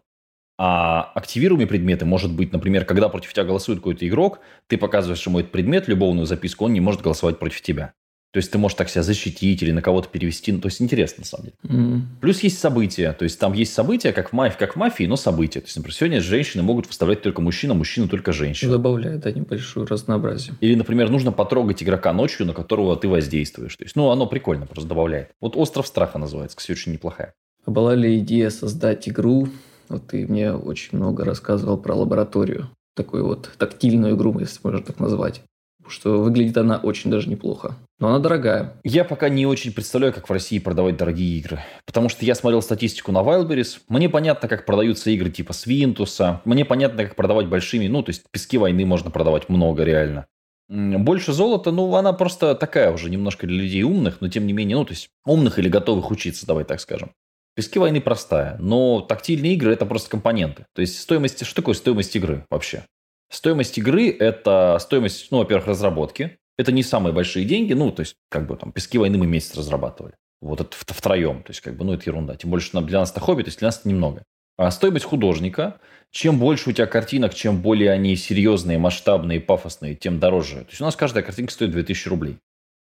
А 0.57 1.11
активируемые 1.13 1.67
предметы 1.67 2.05
может 2.05 2.31
быть, 2.31 2.53
например, 2.53 2.85
когда 2.85 3.09
против 3.09 3.33
тебя 3.33 3.43
голосует 3.43 3.79
какой-то 3.79 4.07
игрок, 4.07 4.39
ты 4.67 4.77
показываешь 4.77 5.27
ему 5.27 5.41
этот 5.41 5.51
предмет, 5.51 5.89
любовную 5.89 6.25
записку, 6.25 6.63
он 6.63 6.71
не 6.71 6.79
может 6.79 7.01
голосовать 7.01 7.37
против 7.37 7.61
тебя. 7.61 7.91
То 8.31 8.37
есть 8.37 8.51
ты 8.51 8.59
можешь 8.59 8.77
так 8.77 8.89
себя 8.89 9.01
защитить 9.01 9.63
или 9.63 9.71
на 9.71 9.81
кого-то 9.81 10.07
перевести. 10.07 10.51
Ну, 10.51 10.59
то 10.59 10.67
есть 10.67 10.81
интересно, 10.81 11.21
на 11.21 11.25
самом 11.25 11.45
деле. 11.45 11.55
Mm. 11.63 12.01
Плюс 12.21 12.41
есть 12.41 12.59
события. 12.59 13.11
То 13.13 13.23
есть 13.23 13.39
там 13.39 13.53
есть 13.53 13.73
события, 13.73 14.11
как 14.11 14.29
в, 14.29 14.33
мафии, 14.33 14.57
как 14.57 14.73
в 14.73 14.75
мафии, 14.75 15.05
но 15.05 15.15
события. 15.15 15.61
То 15.61 15.65
есть, 15.65 15.77
например, 15.77 15.95
сегодня 15.95 16.21
женщины 16.21 16.61
могут 16.61 16.85
выставлять 16.85 17.23
только 17.23 17.41
мужчина, 17.41 17.73
мужчина 17.73 18.07
только 18.07 18.31
женщина. 18.31 18.73
Добавляет 18.73 19.21
да, 19.21 19.31
небольшое 19.31 19.87
разнообразие. 19.87 20.55
Или, 20.61 20.75
например, 20.75 21.09
нужно 21.09 21.31
потрогать 21.31 21.81
игрока 21.81 22.13
ночью, 22.13 22.45
на 22.45 22.53
которого 22.53 22.95
ты 22.95 23.07
воздействуешь. 23.07 23.75
То 23.75 23.83
есть, 23.83 23.95
ну, 23.95 24.11
оно 24.11 24.27
прикольно 24.27 24.67
просто 24.67 24.87
добавляет. 24.87 25.31
Вот 25.41 25.55
«Остров 25.55 25.87
страха» 25.87 26.19
называется, 26.19 26.55
кстати, 26.55 26.77
очень 26.77 26.93
неплохая. 26.93 27.33
А 27.65 27.71
была 27.71 27.95
ли 27.95 28.19
идея 28.19 28.51
создать 28.51 29.09
игру? 29.09 29.49
Вот 29.87 30.05
ты 30.07 30.27
мне 30.27 30.53
очень 30.53 30.99
много 30.99 31.25
рассказывал 31.25 31.77
про 31.77 31.95
лабораторию. 31.95 32.69
Такую 32.95 33.25
вот 33.25 33.49
тактильную 33.57 34.15
игру, 34.15 34.37
если 34.39 34.59
можно 34.63 34.81
так 34.81 34.99
назвать 34.99 35.41
что 35.89 36.21
выглядит 36.21 36.57
она 36.57 36.77
очень 36.77 37.11
даже 37.11 37.29
неплохо. 37.29 37.75
Но 37.99 38.09
она 38.09 38.19
дорогая. 38.19 38.73
Я 38.83 39.03
пока 39.03 39.27
не 39.29 39.45
очень 39.45 39.73
представляю, 39.73 40.13
как 40.13 40.29
в 40.29 40.31
России 40.31 40.59
продавать 40.59 40.95
дорогие 40.95 41.37
игры. 41.37 41.59
Потому 41.85 42.07
что 42.07 42.23
я 42.23 42.33
смотрел 42.35 42.61
статистику 42.61 43.11
на 43.11 43.19
Wildberries. 43.19 43.79
Мне 43.89 44.07
понятно, 44.09 44.47
как 44.47 44.65
продаются 44.65 45.09
игры 45.09 45.29
типа 45.29 45.53
Свинтуса. 45.53 46.41
Мне 46.45 46.63
понятно, 46.63 47.03
как 47.03 47.15
продавать 47.15 47.47
большими. 47.47 47.87
Ну, 47.87 48.03
то 48.03 48.11
есть, 48.11 48.23
пески 48.31 48.57
войны 48.57 48.85
можно 48.85 49.11
продавать 49.11 49.49
много 49.49 49.83
реально. 49.83 50.27
Больше 50.69 51.33
золота, 51.33 51.71
ну, 51.71 51.93
она 51.95 52.13
просто 52.13 52.53
такая 52.53 52.91
уже 52.91 53.09
немножко 53.09 53.47
для 53.47 53.57
людей 53.57 53.81
умных, 53.81 54.21
но 54.21 54.29
тем 54.29 54.45
не 54.45 54.53
менее, 54.53 54.77
ну, 54.77 54.85
то 54.85 54.91
есть, 54.91 55.09
умных 55.25 55.57
или 55.57 55.67
готовых 55.67 56.11
учиться, 56.11 56.45
давай 56.45 56.63
так 56.63 56.79
скажем. 56.79 57.11
Пески 57.55 57.79
войны 57.79 57.99
простая, 57.99 58.55
но 58.59 59.01
тактильные 59.01 59.55
игры– 59.55 59.73
это 59.73 59.87
просто 59.87 60.11
компоненты. 60.11 60.67
То 60.75 60.81
есть, 60.81 60.99
стоимость, 60.99 61.43
что 61.43 61.55
такое 61.55 61.73
стоимость 61.73 62.15
игры 62.15 62.45
вообще? 62.51 62.83
Стоимость 63.31 63.77
игры– 63.77 64.09
это 64.19 64.77
стоимость, 64.79 65.31
ну, 65.31 65.39
во-первых, 65.39 65.67
разработки. 65.67 66.37
Это 66.57 66.71
не 66.71 66.83
самые 66.83 67.13
большие 67.13 67.45
деньги. 67.45 67.73
Ну, 67.73 67.91
то 67.91 68.01
есть, 68.01 68.15
как 68.29 68.47
бы 68.47 68.57
там, 68.57 68.71
«Пески 68.71 68.97
войны» 68.97 69.17
мы 69.17 69.27
месяц 69.27 69.55
разрабатывали. 69.55 70.15
Вот 70.41 70.61
это 70.61 70.75
втроем. 70.75 71.43
То 71.43 71.51
есть, 71.51 71.61
как 71.61 71.77
бы, 71.77 71.85
ну, 71.85 71.93
это 71.93 72.03
ерунда. 72.09 72.35
Тем 72.35 72.57
что 72.59 72.81
для 72.81 72.99
нас 72.99 73.11
это 73.11 73.19
хобби, 73.19 73.43
то 73.43 73.49
есть, 73.49 73.59
для 73.59 73.67
нас 73.67 73.79
это 73.79 73.89
немного. 73.89 74.23
А 74.57 74.71
стоимость 74.71 75.05
художника– 75.05 75.79
чем 76.11 76.39
больше 76.39 76.69
у 76.69 76.73
тебя 76.73 76.87
картинок, 76.87 77.33
чем 77.33 77.61
более 77.61 77.91
они 77.91 78.15
серьезные, 78.15 78.79
масштабные, 78.79 79.39
пафосные, 79.39 79.95
тем 79.95 80.19
дороже. 80.19 80.61
То 80.61 80.69
есть, 80.69 80.81
у 80.81 80.83
нас 80.83 80.95
каждая 80.95 81.23
картинка 81.23 81.53
стоит 81.53 81.71
2000 81.71 82.07
рублей. 82.07 82.37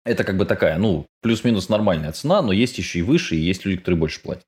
Это 0.05 0.23
как 0.23 0.37
бы 0.37 0.45
такая, 0.45 0.77
ну, 0.77 1.07
плюс-минус 1.21 1.67
нормальная 1.69 2.11
цена, 2.11 2.43
но 2.43 2.51
есть 2.51 2.77
еще 2.77 2.99
и 2.99 3.01
выше, 3.01 3.35
и 3.35 3.39
есть 3.39 3.65
люди, 3.65 3.79
которые 3.79 3.99
больше 3.99 4.21
платят. 4.21 4.43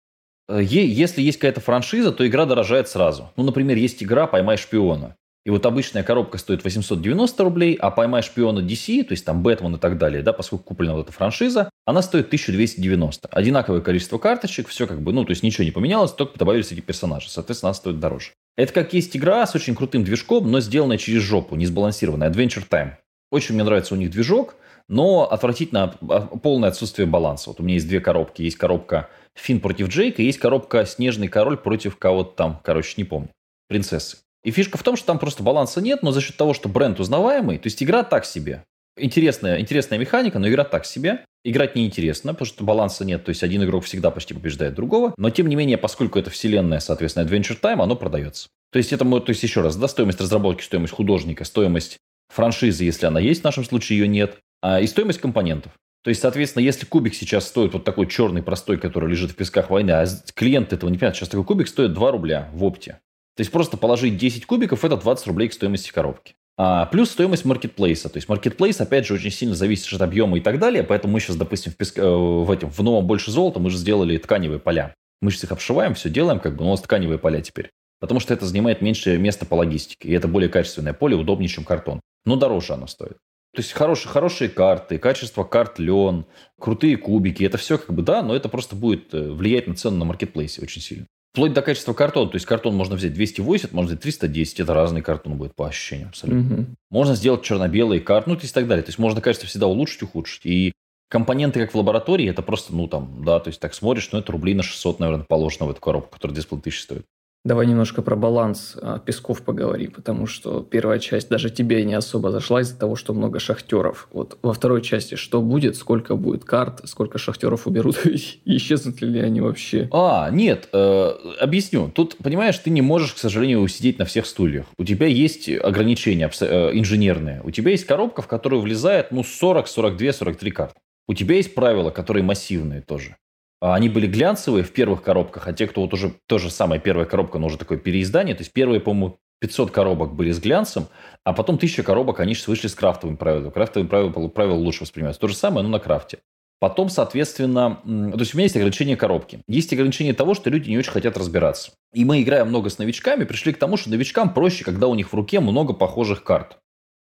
Если 0.50 1.22
есть 1.22 1.40
какая-то 1.40 1.60
франшиза, 1.60 2.12
то 2.12 2.26
игра 2.26 2.46
дорожает 2.46 2.88
сразу. 2.88 3.32
Ну, 3.36 3.44
например, 3.44 3.76
есть 3.78 4.04
игра 4.04 4.28
«Поймай 4.28 4.58
шпиона». 4.58 5.16
И 5.46 5.50
вот 5.50 5.66
обычная 5.66 6.04
коробка 6.04 6.38
стоит 6.38 6.64
890 6.64 7.44
рублей, 7.44 7.76
а 7.76 7.90
«Поймай 7.90 8.22
шпиона 8.22 8.60
DC», 8.60 9.04
то 9.06 9.14
есть 9.14 9.24
там 9.24 9.44
«Бэтмен» 9.44 9.76
и 9.76 9.80
так 9.80 9.98
далее, 9.98 10.22
да, 10.22 10.34
поскольку 10.34 10.66
куплена 10.66 10.94
вот 10.94 11.06
эта 11.06 11.14
франшиза, 11.14 11.70
она 11.86 12.02
стоит 12.02 12.26
1290. 12.26 13.30
Одинаковое 13.30 13.80
количество 13.80 14.18
карточек, 14.18 14.68
все 14.68 14.88
как 14.88 15.02
бы, 15.02 15.14
ну, 15.14 15.24
то 15.24 15.32
есть 15.32 15.44
ничего 15.44 15.64
не 15.64 15.72
поменялось, 15.72 16.12
только 16.12 16.38
добавились 16.38 16.72
эти 16.72 16.82
персонажи. 16.82 17.30
Соответственно, 17.30 17.70
она 17.70 17.76
стоит 17.76 18.00
дороже. 18.00 18.32
Это 18.58 18.74
как 18.74 18.94
есть 18.94 19.16
игра 19.16 19.46
с 19.46 19.56
очень 19.56 19.76
крутым 19.76 20.04
движком, 20.04 20.52
но 20.52 20.60
сделанная 20.60 20.98
через 20.98 21.22
жопу, 21.22 21.56
не 21.56 21.66
сбалансированная. 21.66 22.30
Adventure 22.30 22.68
Time. 22.68 22.96
Очень 23.32 23.56
мне 23.56 23.64
нравится 23.64 23.94
у 23.94 23.98
них 23.98 24.10
движок, 24.10 24.56
но 24.90 25.30
отвратительно 25.30 25.96
а, 26.10 26.22
полное 26.22 26.70
отсутствие 26.70 27.06
баланса. 27.08 27.50
Вот 27.50 27.60
у 27.60 27.64
меня 27.64 27.76
есть 27.76 27.88
две 27.88 28.00
коробки. 28.00 28.42
Есть 28.42 28.58
коробка 28.58 29.10
Фин 29.36 29.60
против 29.60 29.90
Джейка, 29.90 30.22
есть 30.22 30.40
коробка 30.40 30.86
Снежный 30.86 31.28
король 31.28 31.58
против 31.58 31.98
кого-то 31.98 32.36
там, 32.36 32.62
короче, 32.64 32.96
не 32.98 33.04
помню, 33.04 33.30
принцессы. 33.68 34.18
И 34.48 34.52
фишка 34.52 34.78
в 34.78 34.84
том, 34.84 34.96
что 34.96 35.08
там 35.08 35.20
просто 35.20 35.44
баланса 35.44 35.82
нет, 35.82 36.04
но 36.04 36.12
за 36.12 36.22
счет 36.22 36.38
того, 36.38 36.54
что 36.54 36.70
бренд 36.70 37.02
узнаваемый, 37.02 37.58
то 37.58 37.68
есть 37.68 37.84
игра 37.84 38.04
так 38.04 38.24
себе. 38.24 38.64
Интересная, 38.98 39.60
интересная 39.60 40.00
механика, 40.00 40.40
но 40.40 40.48
игра 40.48 40.64
так 40.64 40.86
себе. 40.86 41.26
Играть 41.44 41.76
неинтересно, 41.76 42.34
потому 42.34 42.46
что 42.46 42.64
баланса 42.64 43.04
нет, 43.04 43.26
то 43.26 43.30
есть 43.30 43.44
один 43.44 43.66
игрок 43.66 43.84
всегда 43.84 44.10
почти 44.10 44.34
побеждает 44.34 44.74
другого. 44.74 45.14
Но 45.18 45.32
тем 45.32 45.48
не 45.48 45.58
менее, 45.58 45.78
поскольку 45.78 46.18
это 46.18 46.30
вселенная, 46.30 46.80
соответственно, 46.80 47.28
Adventure 47.28 47.60
Time, 47.60 47.84
оно 47.84 47.98
продается. 47.98 48.48
То 48.72 48.78
есть 48.78 48.94
это, 48.94 49.04
то 49.04 49.30
есть 49.32 49.44
еще 49.44 49.60
раз, 49.60 49.76
да, 49.76 49.90
стоимость 49.90 50.22
разработки, 50.22 50.64
стоимость 50.64 50.94
художника, 50.94 51.44
стоимость 51.44 51.98
франшизы, 52.34 52.86
если 52.86 53.06
она 53.06 53.20
есть, 53.20 53.42
в 53.42 53.44
нашем 53.44 53.66
случае 53.66 54.00
ее 54.00 54.08
нет, 54.08 54.38
а, 54.62 54.80
и 54.80 54.88
стоимость 54.88 55.20
компонентов. 55.20 55.74
То 56.06 56.10
есть, 56.10 56.22
соответственно, 56.22 56.64
если 56.64 56.86
кубик 56.86 57.16
сейчас 57.16 57.46
стоит 57.46 57.74
вот 57.74 57.84
такой 57.84 58.08
черный, 58.08 58.42
простой, 58.42 58.78
который 58.78 59.10
лежит 59.10 59.32
в 59.32 59.36
песках 59.36 59.70
войны, 59.70 59.92
а 59.92 60.06
клиент 60.36 60.72
этого 60.72 60.90
не 60.90 60.98
понимает, 60.98 61.18
сейчас 61.18 61.28
такой 61.28 61.44
кубик 61.44 61.68
стоит 61.68 61.92
2 61.92 62.12
рубля 62.12 62.50
в 62.54 62.64
опте. 62.64 63.00
То 63.38 63.42
есть, 63.42 63.52
просто 63.52 63.78
положить 63.78 64.18
10 64.18 64.46
кубиков– 64.48 64.84
это 64.84 64.98
20 64.98 65.28
рублей 65.28 65.48
к 65.48 65.54
стоимости 65.54 65.92
коробки. 65.92 66.34
А, 66.58 66.88
плюс 66.88 67.12
стоимость 67.12 67.46
маркетплейса. 67.46 68.10
То 68.10 68.18
есть, 68.18 68.28
маркетплейс, 68.28 68.82
опять 68.82 69.06
же, 69.06 69.14
очень 69.14 69.30
сильно 69.30 69.54
зависит 69.56 69.94
от 69.94 70.02
объема 70.02 70.40
и 70.40 70.42
так 70.42 70.58
далее. 70.58 70.84
Поэтому 70.84 71.14
мы 71.14 71.20
сейчас, 71.20 71.36
допустим, 71.36 71.72
в, 71.72 71.76
песк... 71.76 72.00
Э, 72.00 72.10
в, 72.10 72.50
этом, 72.50 72.72
в 72.72 72.80
новом 72.82 73.06
больше 73.06 73.30
золота 73.30 73.60
мы 73.60 73.70
же 73.70 73.78
сделали 73.78 74.18
тканевые 74.18 74.60
поля. 74.60 74.96
Мы 75.22 75.30
сейчас 75.30 75.46
их 75.46 75.52
обшиваем, 75.52 75.94
все 75.94 76.10
делаем, 76.10 76.40
как 76.40 76.56
бы, 76.56 76.64
но 76.64 76.70
у 76.70 76.72
нас 76.72 76.82
тканевые 76.82 77.20
поля 77.20 77.42
теперь. 77.42 77.70
Потому 78.00 78.20
что 78.20 78.34
это 78.34 78.48
занимает 78.48 78.82
меньше 78.82 79.18
места 79.20 79.46
по 79.46 79.54
логистике. 79.54 80.10
И 80.10 80.14
это 80.14 80.28
более 80.28 80.50
качественное 80.50 80.94
поле, 80.94 81.16
удобнее, 81.16 81.48
чем 81.48 81.64
картон. 81.64 82.02
Но 82.26 82.36
дороже 82.38 82.74
оно 82.74 82.88
стоит. 82.88 83.18
То 83.54 83.62
есть 83.62 83.72
хорошие, 83.74 84.12
хорошие 84.12 84.50
карты, 84.50 84.98
качество 84.98 85.44
карт 85.44 85.80
лен, 85.80 86.26
крутые 86.60 86.98
кубики. 86.98 87.44
Это 87.44 87.58
все 87.58 87.78
как 87.78 87.96
бы 87.96 88.02
да, 88.02 88.22
но 88.24 88.36
это 88.36 88.50
просто 88.50 88.76
будет 88.76 89.14
э, 89.14 89.32
влиять 89.32 89.68
на 89.68 89.76
цену 89.76 89.98
на 89.98 90.06
маркетплейсе 90.06 90.62
очень 90.62 90.82
сильно. 90.82 91.08
Вплоть 91.38 91.54
до 91.54 91.62
качества 91.62 91.94
картона. 91.94 92.32
То 92.32 92.36
есть 92.38 92.48
картон 92.48 92.76
можно 92.76 92.96
взять 92.96 93.14
280, 93.14 93.72
можно 93.72 93.90
взять 93.90 94.02
310. 94.02 94.60
Это 94.60 94.74
разный 94.74 95.04
картон 95.04 95.38
будет 95.38 95.54
по 95.54 95.68
ощущениям 95.68 96.10
абсолютно. 96.10 96.56
Угу. 96.56 96.66
Можно 96.90 97.14
сделать 97.14 97.44
черно-белые 97.44 98.02
карты, 98.02 98.32
ну, 98.32 98.36
то 98.36 98.42
есть 98.42 98.54
и 98.54 98.56
так 98.56 98.68
далее. 98.68 98.82
То 98.82 98.90
есть 98.90 98.98
можно 98.98 99.22
качество 99.22 99.48
всегда 99.48 99.68
улучшить, 99.68 100.02
ухудшить. 100.02 100.48
И 100.48 100.72
компоненты, 101.10 101.60
как 101.60 101.76
в 101.76 101.78
лаборатории, 101.78 102.28
это 102.28 102.42
просто, 102.42 102.76
ну, 102.76 102.88
там, 102.88 103.24
да, 103.24 103.40
то 103.40 103.50
есть 103.50 103.60
так 103.60 103.76
смотришь, 103.76 104.10
ну, 104.12 104.18
это 104.18 104.32
рублей 104.32 104.56
на 104.56 104.64
600, 104.64 105.00
наверное, 105.00 105.26
положено 105.26 105.68
в 105.68 105.70
эту 105.70 105.80
коробку, 105.80 106.16
которая 106.16 106.34
2500 106.34 106.74
стоит. 106.74 107.06
Давай 107.48 107.66
немножко 107.66 108.02
про 108.02 108.18
баланс 108.18 108.76
а, 108.82 109.00
Песков 109.00 109.42
поговори, 109.42 109.88
потому 109.88 110.28
что 110.28 110.68
первая 110.70 111.00
часть 111.00 111.30
даже 111.30 111.50
тебе 111.50 111.86
не 111.86 111.94
особо 111.94 112.30
зашла 112.30 112.60
из-за 112.60 112.78
того, 112.78 112.98
что 112.98 113.14
много 113.14 113.40
шахтеров. 113.40 114.10
Вот 114.12 114.38
во 114.42 114.52
второй 114.52 114.82
части 114.82 115.16
что 115.16 115.42
будет, 115.42 115.78
сколько 115.78 116.18
будет 116.18 116.44
карт, 116.44 116.82
сколько 116.84 117.18
шахтеров 117.18 117.66
уберут, 117.66 118.06
исчезнут 118.46 119.00
ли 119.02 119.22
они 119.22 119.40
вообще? 119.40 119.88
А, 119.94 120.30
нет, 120.30 120.68
э, 120.74 121.12
объясню. 121.40 121.90
Тут, 121.90 122.18
понимаешь, 122.18 122.58
ты 122.58 122.70
не 122.70 122.82
можешь, 122.82 123.14
к 123.14 123.18
сожалению, 123.18 123.66
сидеть 123.70 123.98
на 123.98 124.04
всех 124.04 124.26
стульях. 124.26 124.66
У 124.78 124.84
тебя 124.84 125.08
есть 125.08 125.48
ограничения 125.48 126.30
э, 126.42 126.72
инженерные. 126.74 127.40
У 127.46 127.52
тебя 127.52 127.72
есть 127.72 127.86
коробка, 127.86 128.22
в 128.22 128.28
которую 128.28 128.62
влезает 128.62 129.12
ну 129.12 129.24
40, 129.24 129.70
42, 129.70 130.12
43 130.12 130.52
карт. 130.52 130.76
У 131.08 131.14
тебя 131.14 131.36
есть 131.38 131.56
правила, 131.56 131.92
которые 131.92 132.24
массивные 132.24 132.82
тоже. 132.82 133.16
А 133.60 133.74
они 133.74 133.90
были 133.90 134.08
глянцевые 134.08 134.64
в 134.64 134.72
первых 134.72 135.02
коробках, 135.02 135.48
а 135.48 135.54
те, 135.54 135.68
кто 135.68 135.82
вот 135.82 135.94
уже 135.94 136.14
то 136.28 136.38
же 136.38 136.52
самое, 136.52 136.80
первая 136.80 137.06
коробка, 137.06 137.40
но 137.40 137.48
уже 137.48 137.58
такое 137.58 137.78
переиздание, 137.78 138.36
то 138.36 138.42
есть 138.42 138.54
первые, 138.54 138.80
по-моему, 138.80 139.18
500 139.40 139.72
коробок 139.72 140.14
были 140.14 140.32
с 140.32 140.40
глянцем, 140.40 140.88
а 141.24 141.34
потом 141.34 141.56
1000 141.56 141.84
коробок, 141.84 142.20
они 142.20 142.34
сейчас 142.34 142.48
вышли 142.48 142.68
с 142.68 142.76
крафтовыми 142.76 143.18
правилами. 143.18 143.52
Крафтовые 143.52 143.88
правила, 143.88 144.28
правила 144.30 144.56
лучше 144.56 144.82
воспринимаются. 144.82 145.22
То 145.22 145.28
же 145.28 145.36
самое, 145.36 145.64
но 145.64 145.70
на 145.70 145.80
крафте. 145.80 146.20
Потом, 146.60 146.90
соответственно, 146.90 147.82
то 147.86 148.20
есть 148.20 148.34
у 148.34 148.38
меня 148.38 148.46
есть 148.46 148.56
ограничение 148.56 148.98
коробки. 148.98 149.42
Есть 149.48 149.72
ограничение 149.74 150.14
того, 150.14 150.34
что 150.34 150.50
люди 150.50 150.70
не 150.70 150.78
очень 150.78 150.92
хотят 150.92 151.16
разбираться. 151.16 151.72
И 151.94 152.04
мы, 152.04 152.24
играя 152.24 152.46
много 152.46 152.72
с 152.72 152.80
новичками, 152.80 153.26
пришли 153.26 153.54
к 153.54 153.60
тому, 153.60 153.78
что 153.78 153.92
новичкам 153.92 154.34
проще, 154.34 154.64
когда 154.64 154.88
у 154.88 154.96
них 154.96 155.12
в 155.12 155.16
руке 155.16 155.40
много 155.40 155.74
похожих 155.74 156.24
карт. 156.24 156.58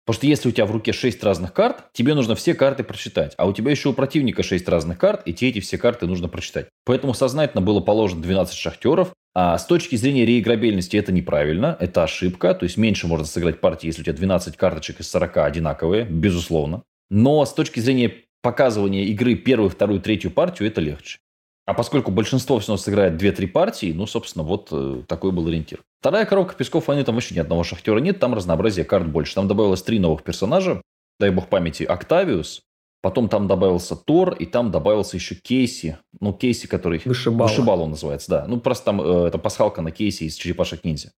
Потому 0.04 0.18
что 0.18 0.26
если 0.26 0.48
у 0.48 0.52
тебя 0.52 0.66
в 0.66 0.70
руке 0.70 0.92
6 0.92 1.22
разных 1.24 1.52
карт, 1.52 1.84
тебе 1.92 2.14
нужно 2.14 2.34
все 2.34 2.54
карты 2.54 2.84
прочитать. 2.84 3.32
А 3.38 3.46
у 3.46 3.52
тебя 3.52 3.70
еще 3.70 3.88
у 3.88 3.92
противника 3.94 4.42
6 4.42 4.68
разных 4.68 4.98
карт, 4.98 5.22
и 5.24 5.32
те 5.32 5.48
эти 5.48 5.60
все 5.60 5.78
карты 5.78 6.06
нужно 6.06 6.28
прочитать. 6.28 6.68
Поэтому 6.84 7.14
сознательно 7.14 7.62
было 7.62 7.80
положено 7.80 8.20
12 8.22 8.54
шахтеров. 8.54 9.12
А 9.36 9.58
с 9.58 9.66
точки 9.66 9.96
зрения 9.96 10.24
реиграбельности 10.24 10.96
это 10.96 11.10
неправильно, 11.10 11.76
это 11.80 12.04
ошибка. 12.04 12.54
То 12.54 12.64
есть 12.64 12.76
меньше 12.76 13.06
можно 13.06 13.26
сыграть 13.26 13.60
партии, 13.60 13.86
если 13.86 14.02
у 14.02 14.04
тебя 14.04 14.14
12 14.14 14.56
карточек 14.56 15.00
из 15.00 15.10
40 15.10 15.38
одинаковые, 15.38 16.04
безусловно. 16.04 16.82
Но 17.10 17.44
с 17.44 17.52
точки 17.52 17.80
зрения 17.80 18.12
показывания 18.42 19.04
игры 19.04 19.34
первую, 19.34 19.70
вторую, 19.70 20.00
третью 20.00 20.30
партию 20.30 20.68
это 20.68 20.80
легче. 20.80 21.18
А 21.66 21.72
поскольку 21.72 22.10
большинство 22.10 22.58
все 22.58 22.72
равно 22.72 22.82
сыграет 22.82 23.20
2-3 23.20 23.48
партии, 23.48 23.92
ну, 23.94 24.06
собственно, 24.06 24.44
вот 24.44 24.68
э, 24.70 25.02
такой 25.08 25.32
был 25.32 25.46
ориентир. 25.48 25.80
Вторая 26.04 26.26
коробка 26.26 26.54
Песков 26.54 26.88
войны, 26.88 27.02
там 27.02 27.14
вообще 27.14 27.34
ни 27.34 27.38
одного 27.38 27.64
шахтера 27.64 27.98
нет, 27.98 28.18
там 28.18 28.34
разнообразие 28.34 28.84
карт 28.84 29.08
больше. 29.08 29.34
Там 29.34 29.48
добавилось 29.48 29.82
три 29.82 29.98
новых 29.98 30.22
персонажа, 30.22 30.82
дай 31.18 31.30
бог 31.30 31.48
памяти, 31.48 31.84
Октавиус, 31.84 32.60
потом 33.00 33.30
там 33.30 33.48
добавился 33.48 33.96
Тор, 33.96 34.34
и 34.34 34.44
там 34.44 34.70
добавился 34.70 35.16
еще 35.16 35.34
Кейси. 35.34 35.96
Ну, 36.20 36.34
Кейси, 36.34 36.66
который... 36.66 37.00
Вышибала. 37.06 37.48
Вышибала 37.48 37.80
он 37.84 37.90
называется, 37.92 38.30
да. 38.30 38.44
Ну, 38.46 38.60
просто 38.60 38.84
там 38.84 39.00
э, 39.00 39.28
это 39.28 39.38
пасхалка 39.38 39.80
на 39.80 39.92
Кейси 39.92 40.24
из 40.24 40.34
Черепашек 40.34 40.84
Ниндзя. 40.84 41.10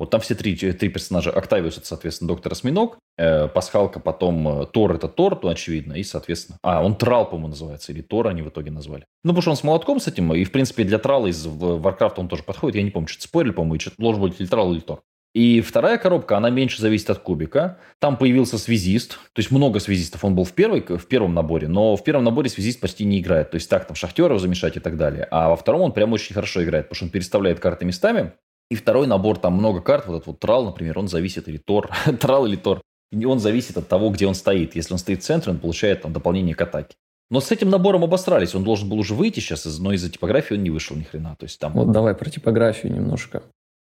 Вот 0.00 0.08
там 0.08 0.22
все 0.22 0.34
три, 0.34 0.56
три 0.56 0.88
персонажа. 0.88 1.30
Октавиус– 1.30 1.76
это, 1.78 1.86
соответственно, 1.86 2.28
доктор 2.28 2.52
Осьминог. 2.52 2.96
Э, 3.18 3.48
Пасхалка 3.48 4.00
потом 4.00 4.62
э, 4.62 4.66
Тор– 4.66 4.92
это 4.94 5.08
Тор, 5.08 5.38
ну, 5.42 5.50
очевидно. 5.50 5.92
И, 5.92 6.02
соответственно... 6.02 6.56
А, 6.62 6.82
он 6.82 6.96
Трал, 6.96 7.26
по-моему, 7.28 7.48
называется. 7.48 7.92
Или 7.92 8.00
Тор 8.00 8.28
они 8.28 8.40
в 8.40 8.48
итоге 8.48 8.70
назвали. 8.70 9.04
Ну, 9.24 9.32
потому 9.32 9.42
что 9.42 9.50
он 9.50 9.56
с 9.58 9.62
молотком 9.62 10.00
с 10.00 10.08
этим. 10.08 10.32
И, 10.32 10.44
в 10.44 10.52
принципе, 10.52 10.84
для 10.84 10.98
Трала 10.98 11.26
из 11.26 11.46
Warcraft 11.46 12.14
он 12.16 12.28
тоже 12.28 12.44
подходит. 12.44 12.76
Я 12.76 12.82
не 12.82 12.90
помню, 12.90 13.08
что 13.08 13.22
спорили, 13.22 13.52
по-моему, 13.52 13.78
что 13.78 13.92
должен 13.98 14.22
быть 14.22 14.40
или 14.40 14.48
Трал, 14.48 14.72
или 14.72 14.80
Тор. 14.80 15.02
И 15.34 15.60
вторая 15.60 15.98
коробка, 15.98 16.38
она 16.38 16.48
меньше 16.48 16.80
зависит 16.80 17.10
от 17.10 17.18
кубика. 17.18 17.78
Там 17.98 18.16
появился 18.16 18.56
связист, 18.56 19.18
то 19.34 19.40
есть 19.40 19.50
много 19.50 19.80
связистов. 19.80 20.24
Он 20.24 20.34
был 20.34 20.44
в, 20.44 20.52
первой, 20.54 20.80
в 20.80 21.06
первом 21.06 21.34
наборе, 21.34 21.68
но 21.68 21.94
в 21.94 22.02
первом 22.02 22.24
наборе 22.24 22.48
связист 22.48 22.80
почти 22.80 23.04
не 23.04 23.20
играет. 23.20 23.50
То 23.50 23.56
есть 23.56 23.68
так, 23.68 23.86
там 23.86 23.94
шахтеров 23.94 24.40
замешать 24.40 24.78
и 24.78 24.80
так 24.80 24.96
далее. 24.96 25.28
А 25.30 25.50
во 25.50 25.56
втором 25.56 25.82
он 25.82 25.92
прям 25.92 26.14
очень 26.14 26.34
хорошо 26.34 26.64
играет, 26.64 26.86
потому 26.86 26.96
что 26.96 27.04
он 27.04 27.10
переставляет 27.10 27.60
карты 27.60 27.84
местами. 27.84 28.32
И 28.70 28.76
второй 28.76 29.06
набор, 29.06 29.38
там 29.38 29.54
много 29.54 29.80
карт, 29.80 30.06
вот 30.06 30.16
этот 30.16 30.26
вот 30.28 30.40
трал, 30.40 30.64
например, 30.64 30.98
он 30.98 31.08
зависит, 31.08 31.48
или 31.48 31.56
тор, 31.56 31.90
трал 32.20 32.46
или 32.46 32.56
тор, 32.56 32.82
он 33.12 33.40
зависит 33.40 33.76
от 33.76 33.88
того, 33.88 34.10
где 34.10 34.26
он 34.26 34.34
стоит. 34.34 34.76
Если 34.76 34.92
он 34.92 34.98
стоит 34.98 35.22
в 35.22 35.24
центре, 35.24 35.52
он 35.52 35.58
получает 35.58 36.02
там 36.02 36.12
дополнение 36.12 36.54
к 36.54 36.62
атаке. 36.62 36.94
Но 37.30 37.40
с 37.40 37.50
этим 37.52 37.70
набором 37.70 38.04
обосрались. 38.04 38.54
Он 38.54 38.64
должен 38.64 38.88
был 38.88 38.98
уже 38.98 39.14
выйти 39.14 39.40
сейчас, 39.40 39.78
но 39.78 39.92
из-за 39.92 40.10
типографии 40.10 40.54
он 40.54 40.62
не 40.62 40.70
вышел 40.70 40.96
ни 40.96 41.02
хрена. 41.02 41.36
То 41.38 41.44
есть 41.44 41.58
там... 41.60 41.72
Вот 41.72 41.92
давай 41.92 42.14
про 42.14 42.28
типографию 42.28 42.92
немножко. 42.92 43.42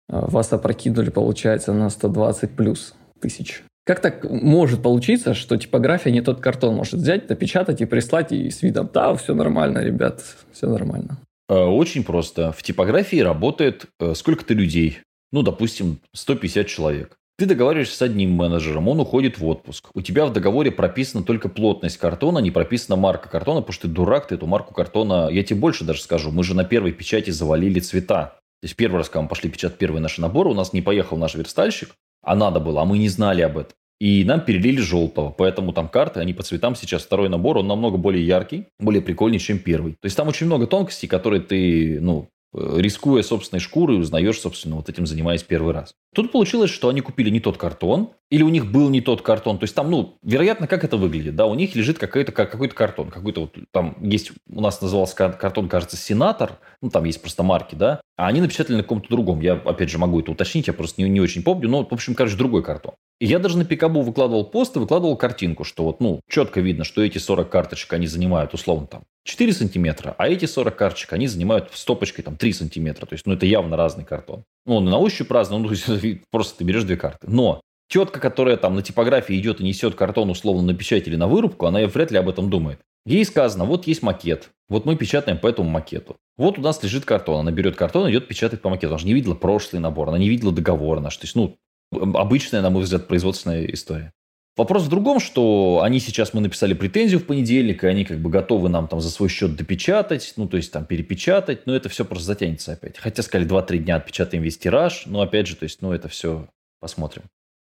А, 0.10 0.26
вас 0.28 0.52
опрокинули, 0.54 1.10
получается, 1.10 1.74
на 1.74 1.90
120 1.90 2.56
плюс 2.56 2.96
тысяч. 3.20 3.64
Как 3.86 4.02
так 4.02 4.24
может 4.30 4.82
получиться, 4.82 5.34
что 5.34 5.56
типография 5.56 6.12
не 6.12 6.22
тот 6.22 6.42
картон 6.42 6.76
может 6.76 6.96
взять, 6.96 7.30
напечатать 7.30 7.80
и 7.80 7.86
прислать 7.86 8.32
и 8.32 8.50
с 8.50 8.62
видом, 8.62 8.90
да, 8.94 9.16
все 9.16 9.34
нормально, 9.34 9.80
ребят, 9.80 10.22
все 10.52 10.68
нормально. 10.68 11.20
Э, 11.50 11.64
очень 11.64 12.04
просто. 12.04 12.52
В 12.52 12.64
типографии 12.64 13.18
работает 13.18 13.86
э, 14.00 14.14
сколько-то 14.14 14.54
людей. 14.54 15.00
Ну, 15.32 15.42
допустим, 15.42 16.00
150 16.14 16.68
человек. 16.68 17.18
Ты 17.38 17.46
договариваешься 17.46 17.96
с 17.98 18.02
одним 18.02 18.32
менеджером, 18.32 18.88
он 18.88 19.00
уходит 19.00 19.38
в 19.38 19.46
отпуск. 19.46 19.90
У 19.94 20.02
тебя 20.02 20.26
в 20.26 20.34
договоре 20.34 20.72
прописана 20.72 21.24
только 21.24 21.50
плотность 21.50 21.98
картона, 21.98 22.40
не 22.40 22.50
прописана 22.50 22.96
марка 22.96 23.30
картона, 23.30 23.62
потому 23.62 23.74
что 23.74 23.88
ты 23.88 23.94
дурак, 23.94 24.28
ты 24.28 24.36
эту 24.36 24.48
марку 24.48 24.74
картона... 24.74 25.30
Я 25.30 25.44
тебе 25.44 25.60
больше 25.60 25.84
даже 25.84 26.02
скажу, 26.02 26.32
мы 26.32 26.44
же 26.44 26.56
на 26.56 26.64
первой 26.64 26.94
печати 26.94 27.30
завалили 27.30 27.80
цвета. 27.80 28.40
То 28.62 28.66
есть 28.66 28.76
первый 28.76 28.98
раз, 28.98 29.10
когда 29.10 29.22
мы 29.22 29.28
пошли 29.28 29.52
печатать 29.52 29.78
первый 29.78 30.02
наш 30.02 30.18
набор, 30.18 30.48
у 30.48 30.56
нас 30.56 30.74
не 30.74 30.82
поехал 30.82 31.16
наш 31.18 31.36
верстальщик, 31.36 31.92
а 32.24 32.36
надо 32.36 32.60
было, 32.60 32.82
а 32.82 32.86
мы 32.86 32.98
не 32.98 33.08
знали 33.08 33.42
об 33.44 33.60
этом. 33.60 33.74
И 34.00 34.24
нам 34.26 34.42
перелили 34.42 34.80
желтого, 34.80 35.32
поэтому 35.32 35.74
там 35.74 35.88
карты, 35.88 36.20
они 36.20 36.34
по 36.34 36.44
цветам 36.44 36.76
сейчас 36.76 37.04
второй 37.04 37.30
набор, 37.30 37.58
он 37.58 37.68
намного 37.68 37.98
более 37.98 38.26
яркий, 38.26 38.68
более 38.80 39.02
прикольный, 39.02 39.40
чем 39.40 39.58
первый. 39.58 39.94
То 39.94 40.06
есть 40.06 40.16
там 40.16 40.28
очень 40.28 40.46
много 40.46 40.68
тонкостей, 40.68 41.08
которые 41.08 41.42
ты, 41.42 42.00
ну, 42.00 42.30
рискуя 42.54 43.24
собственной 43.24 43.60
шкурой, 43.60 44.00
узнаешь, 44.00 44.40
собственно, 44.40 44.76
вот 44.76 44.90
этим 44.90 45.06
занимаясь 45.06 45.44
первый 45.44 45.74
раз. 45.74 45.94
Тут 46.16 46.32
получилось, 46.32 46.72
что 46.72 46.90
они 46.90 47.02
купили 47.02 47.30
не 47.30 47.40
тот 47.40 47.58
картон, 47.58 48.10
или 48.30 48.44
у 48.44 48.50
них 48.50 48.72
был 48.72 48.90
не 48.90 49.02
тот 49.02 49.22
картон. 49.22 49.60
То 49.60 49.66
есть 49.66 49.76
там, 49.76 49.92
ну, 49.92 50.18
вероятно, 50.24 50.68
как 50.68 50.84
это 50.84 50.98
выглядит, 50.98 51.36
да, 51.36 51.46
у 51.46 51.54
них 51.56 51.76
лежит 51.76 52.00
какой-то 52.00 52.32
какой 52.32 52.70
картон, 52.70 53.10
какой-то 53.10 53.42
вот, 53.42 53.56
там 53.72 53.98
есть, 54.02 54.32
у 54.50 54.62
нас 54.62 54.82
назывался 54.82 55.16
картон, 55.16 55.70
кажется, 55.70 55.98
Сенатор, 55.98 56.60
ну, 56.82 56.90
там 56.90 57.04
есть 57.06 57.22
просто 57.22 57.44
марки, 57.44 57.76
да, 57.76 58.02
а 58.18 58.28
они 58.28 58.42
напечатали 58.42 58.78
на 58.78 58.84
каком-то 58.84 59.10
другом. 59.10 59.42
Я, 59.42 59.54
опять 59.54 59.90
же, 59.90 59.98
могу 59.98 60.20
это 60.20 60.32
уточнить, 60.32 60.68
я 60.68 60.74
просто 60.74 61.02
не, 61.02 61.10
не 61.10 61.22
очень 61.22 61.44
помню, 61.44 61.70
но, 61.70 61.86
в 61.86 61.94
общем, 61.94 62.16
короче, 62.16 62.36
другой 62.36 62.64
картон. 62.64 62.94
И 63.20 63.26
я 63.26 63.40
даже 63.40 63.58
на 63.58 63.66
Пикабу 63.66 64.02
выкладывал 64.02 64.46
пост 64.46 64.76
и 64.76 64.80
выкладывал 64.80 65.18
картинку, 65.18 65.64
что 65.64 65.84
вот, 65.84 66.00
ну, 66.00 66.22
четко 66.30 66.62
видно, 66.62 66.84
что 66.84 67.04
эти 67.04 67.18
40 67.18 67.50
карточек, 67.50 67.94
они 67.94 68.08
занимают, 68.08 68.54
условно, 68.54 68.88
там, 68.88 69.04
4 69.28 69.54
сантиметра, 69.54 70.16
а 70.18 70.30
эти 70.30 70.46
40 70.46 70.76
карточек, 70.76 71.14
они 71.14 71.28
занимают 71.28 71.70
стопочкой 71.74 72.24
там 72.24 72.38
3 72.38 72.54
сантиметра. 72.54 73.06
То 73.06 73.14
есть, 73.14 73.26
ну, 73.26 73.34
это 73.34 73.46
явно 73.46 73.76
разный 73.76 74.06
картон. 74.06 74.46
Ну, 74.66 74.78
он 74.78 74.86
на 74.86 74.98
ощупь 74.98 75.30
разный, 75.30 75.60
ну, 75.60 75.68
то 75.86 75.94
есть, 75.94 76.22
просто 76.32 76.60
ты 76.60 76.64
берешь 76.64 76.86
две 76.86 76.96
карты. 76.96 77.28
Но 77.30 77.62
тетка, 77.90 78.20
которая 78.20 78.56
там 78.56 78.76
на 78.76 78.82
типографии 78.82 79.38
идет 79.38 79.60
и 79.60 79.64
несет 79.64 79.96
картон 79.96 80.30
условно 80.30 80.64
на 80.64 80.74
печать 80.74 81.08
или 81.08 81.18
на 81.18 81.28
вырубку, 81.28 81.66
она 81.66 81.86
вряд 81.88 82.12
ли 82.12 82.18
об 82.18 82.30
этом 82.30 82.50
думает. 82.50 82.80
Ей 83.06 83.24
сказано, 83.26 83.66
вот 83.66 83.88
есть 83.88 84.02
макет, 84.02 84.50
вот 84.70 84.86
мы 84.86 84.96
печатаем 84.96 85.38
по 85.38 85.48
этому 85.48 85.70
макету. 85.70 86.18
Вот 86.38 86.58
у 86.58 86.62
нас 86.62 86.82
лежит 86.84 87.06
картон, 87.06 87.40
она 87.42 87.52
берет 87.52 87.76
картон 87.76 88.10
идет 88.10 88.28
печатать 88.28 88.62
по 88.62 88.70
макету. 88.70 88.94
Она 88.94 88.98
же 88.98 89.08
не 89.08 89.14
видела 89.14 89.34
прошлый 89.34 89.82
набор, 89.82 90.10
она 90.10 90.18
не 90.18 90.30
видела 90.30 90.52
договор 90.52 91.00
наш. 91.00 91.16
То 91.18 91.26
есть, 91.26 91.36
ну, 91.36 91.58
обычная, 91.92 92.62
на 92.62 92.70
мой 92.70 92.84
взгляд, 92.84 93.08
производственная 93.08 93.66
история. 93.66 94.12
Вопрос 94.58 94.84
в 94.86 94.90
другом, 94.90 95.20
что 95.20 95.82
они 95.84 96.00
сейчас, 96.00 96.34
мы 96.34 96.42
написали 96.42 96.74
претензию 96.74 97.20
в 97.20 97.26
понедельник, 97.26 97.84
и 97.84 97.88
они 97.88 98.06
как 98.06 98.18
бы 98.18 98.32
готовы 98.32 98.70
нам 98.70 98.88
там 98.88 99.00
за 99.00 99.12
свой 99.12 99.30
счет 99.30 99.56
допечатать, 99.56 100.34
ну, 100.36 100.48
то 100.48 100.58
есть 100.58 100.72
там 100.72 100.84
перепечатать, 100.84 101.68
но 101.68 101.76
это 101.76 101.90
все 101.90 102.04
просто 102.04 102.26
затянется 102.26 102.74
опять. 102.74 102.98
Хотя 102.98 103.22
сказали 103.22 103.48
2-3 103.48 103.78
дня 103.78 103.98
отпечатаем 103.98 104.42
весь 104.42 104.58
тираж, 104.58 105.04
но 105.06 105.22
опять 105.22 105.46
же, 105.46 105.56
то 105.56 105.64
есть, 105.64 105.84
ну, 105.84 105.94
это 105.94 106.08
все 106.08 106.48
посмотрим. 106.80 107.22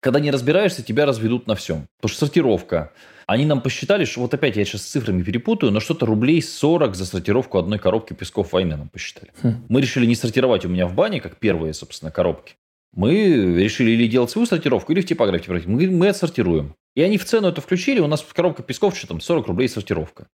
Когда 0.01 0.21
не 0.21 0.31
разбираешься, 0.31 0.85
тебя 0.85 1.07
разведут 1.07 1.49
на 1.49 1.57
всем. 1.57 1.89
Потому 1.97 2.15
что 2.15 2.27
сортировка. 2.27 2.93
Они 3.27 3.45
нам 3.45 3.61
посчитали, 3.63 4.05
что 4.05 4.21
вот 4.21 4.33
опять 4.35 4.55
я 4.55 4.65
сейчас 4.65 4.83
с 4.83 4.87
цифрами 4.87 5.25
перепутаю, 5.25 5.73
но 5.73 5.81
что-то 5.81 6.07
рублей 6.07 6.41
40 6.41 6.95
за 6.95 7.07
сортировку 7.07 7.59
одной 7.59 7.81
коробки 7.81 8.13
песков 8.13 8.53
войны 8.53 8.77
нам 8.77 8.89
посчитали. 8.89 9.33
Хм. 9.43 9.67
Мы 9.69 9.81
решили 9.81 10.07
не 10.07 10.15
сортировать 10.15 10.65
у 10.65 10.69
меня 10.69 10.87
в 10.87 10.95
бане, 10.95 11.21
как 11.21 11.39
первые, 11.39 11.75
собственно, 11.75 12.13
коробки 12.13 12.55
мы 12.97 13.13
решили 13.63 13.91
или 13.91 14.09
делать 14.09 14.31
свою 14.31 14.47
сортировку, 14.47 14.93
или 14.93 15.03
в 15.03 15.07
типографии. 15.07 15.51
Мы, 15.67 15.89
мы 15.89 16.09
отсортируем. 16.09 16.75
И 16.95 17.03
они 17.03 17.19
в 17.19 17.25
цену 17.27 17.49
это 17.49 17.61
включили, 17.61 18.01
у 18.01 18.07
нас 18.07 18.27
коробка 18.33 18.63
песков, 18.63 18.97
что 18.97 19.07
там, 19.07 19.21
40 19.21 19.47
рублей 19.47 19.69
сортировка. 19.69 20.27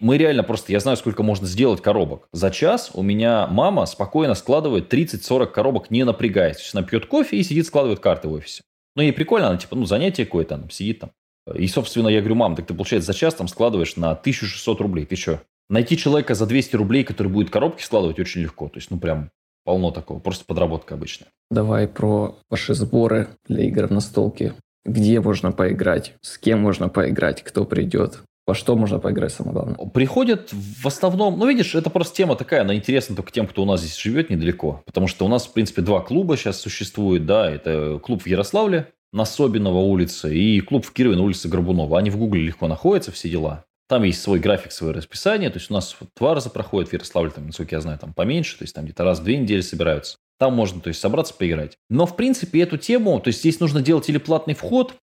Мы 0.00 0.16
реально 0.16 0.42
просто, 0.42 0.72
я 0.72 0.80
знаю, 0.80 0.96
сколько 0.96 1.22
можно 1.22 1.46
сделать 1.46 1.82
коробок. 1.82 2.26
За 2.32 2.50
час 2.50 2.90
у 2.94 3.02
меня 3.02 3.46
мама 3.46 3.84
спокойно 3.84 4.34
складывает 4.34 4.92
30-40 4.92 5.46
коробок, 5.48 5.90
не 5.90 6.04
напрягаясь. 6.04 6.70
Она 6.72 6.82
пьет 6.82 7.04
кофе 7.04 7.36
и 7.36 7.42
сидит, 7.42 7.66
складывает 7.66 8.00
карты 8.00 8.28
в 8.28 8.32
офисе. 8.32 8.62
Ну, 8.96 9.02
ей 9.02 9.12
прикольно, 9.12 9.48
она 9.48 9.58
типа, 9.58 9.76
ну, 9.76 9.84
занятие 9.84 10.24
какое-то, 10.24 10.54
она 10.54 10.70
сидит 10.70 11.00
там. 11.00 11.10
И, 11.54 11.68
собственно, 11.68 12.08
я 12.08 12.20
говорю, 12.20 12.36
мам, 12.36 12.56
так 12.56 12.66
ты, 12.66 12.72
получается, 12.72 13.12
за 13.12 13.18
час 13.18 13.34
там 13.34 13.46
складываешь 13.46 13.96
на 13.96 14.12
1600 14.12 14.80
рублей. 14.80 15.04
Ты 15.04 15.16
что? 15.16 15.42
Найти 15.68 15.98
человека 15.98 16.34
за 16.34 16.46
200 16.46 16.76
рублей, 16.76 17.04
который 17.04 17.28
будет 17.28 17.50
коробки 17.50 17.82
складывать, 17.82 18.18
очень 18.18 18.40
легко. 18.40 18.68
То 18.68 18.78
есть, 18.78 18.90
ну, 18.90 18.98
прям 18.98 19.30
полно 19.70 19.92
такого. 19.92 20.18
Просто 20.18 20.44
подработка 20.44 20.96
обычная. 20.96 21.28
Давай 21.48 21.86
про 21.86 22.34
ваши 22.50 22.74
сборы 22.74 23.28
для 23.46 23.62
игр 23.66 23.86
в 23.86 23.92
настолке. 23.92 24.54
Где 24.84 25.20
можно 25.20 25.52
поиграть? 25.52 26.14
С 26.22 26.38
кем 26.38 26.60
можно 26.60 26.88
поиграть? 26.88 27.44
Кто 27.44 27.64
придет? 27.64 28.24
Во 28.48 28.54
что 28.56 28.74
можно 28.74 28.98
поиграть, 28.98 29.32
самое 29.32 29.52
главное? 29.52 29.76
Приходят 29.90 30.52
в 30.52 30.84
основном... 30.88 31.38
Ну, 31.38 31.46
видишь, 31.46 31.76
это 31.76 31.88
просто 31.88 32.16
тема 32.16 32.34
такая, 32.34 32.62
она 32.62 32.74
интересна 32.74 33.14
только 33.14 33.30
тем, 33.30 33.46
кто 33.46 33.62
у 33.62 33.64
нас 33.64 33.80
здесь 33.80 33.96
живет 33.96 34.28
недалеко. 34.28 34.82
Потому 34.86 35.06
что 35.06 35.24
у 35.24 35.28
нас, 35.28 35.46
в 35.46 35.52
принципе, 35.52 35.82
два 35.82 36.00
клуба 36.00 36.36
сейчас 36.36 36.60
существует, 36.60 37.26
да. 37.26 37.48
Это 37.48 38.00
клуб 38.02 38.22
в 38.24 38.26
Ярославле 38.26 38.88
на 39.12 39.24
Собинова 39.24 39.78
улице 39.78 40.34
и 40.34 40.60
клуб 40.60 40.84
в 40.84 40.92
Кирове 40.92 41.14
на 41.14 41.22
улице 41.22 41.48
Горбунова. 41.48 41.96
Они 41.96 42.10
в 42.10 42.16
Гугле 42.16 42.42
легко 42.42 42.66
находятся, 42.66 43.12
все 43.12 43.28
дела. 43.28 43.64
Там 43.90 44.04
есть 44.04 44.22
свой 44.22 44.38
график, 44.38 44.70
свое 44.70 44.94
расписание. 44.94 45.50
То 45.50 45.58
есть 45.58 45.68
у 45.68 45.74
нас 45.74 45.96
вот 45.98 46.10
два 46.16 46.32
раза 46.36 46.48
проходит 46.48 46.90
в 46.90 46.92
Ярославле, 46.92 47.32
там, 47.32 47.46
насколько 47.46 47.74
я 47.74 47.80
знаю, 47.80 47.98
там 47.98 48.14
поменьше. 48.14 48.56
То 48.56 48.62
есть 48.62 48.72
там 48.72 48.84
где-то 48.84 49.02
раз 49.02 49.18
в 49.18 49.24
две 49.24 49.36
недели 49.36 49.62
собираются. 49.62 50.16
Там 50.38 50.54
можно, 50.54 50.80
то 50.80 50.86
есть, 50.86 51.00
собраться, 51.00 51.34
поиграть. 51.34 51.76
Но, 51.88 52.06
в 52.06 52.14
принципе, 52.14 52.60
эту 52.60 52.78
тему, 52.78 53.18
то 53.18 53.26
есть, 53.26 53.40
здесь 53.40 53.58
нужно 53.58 53.82
делать 53.82 54.08
или 54.08 54.18
платный 54.18 54.54
вход, 54.54 54.94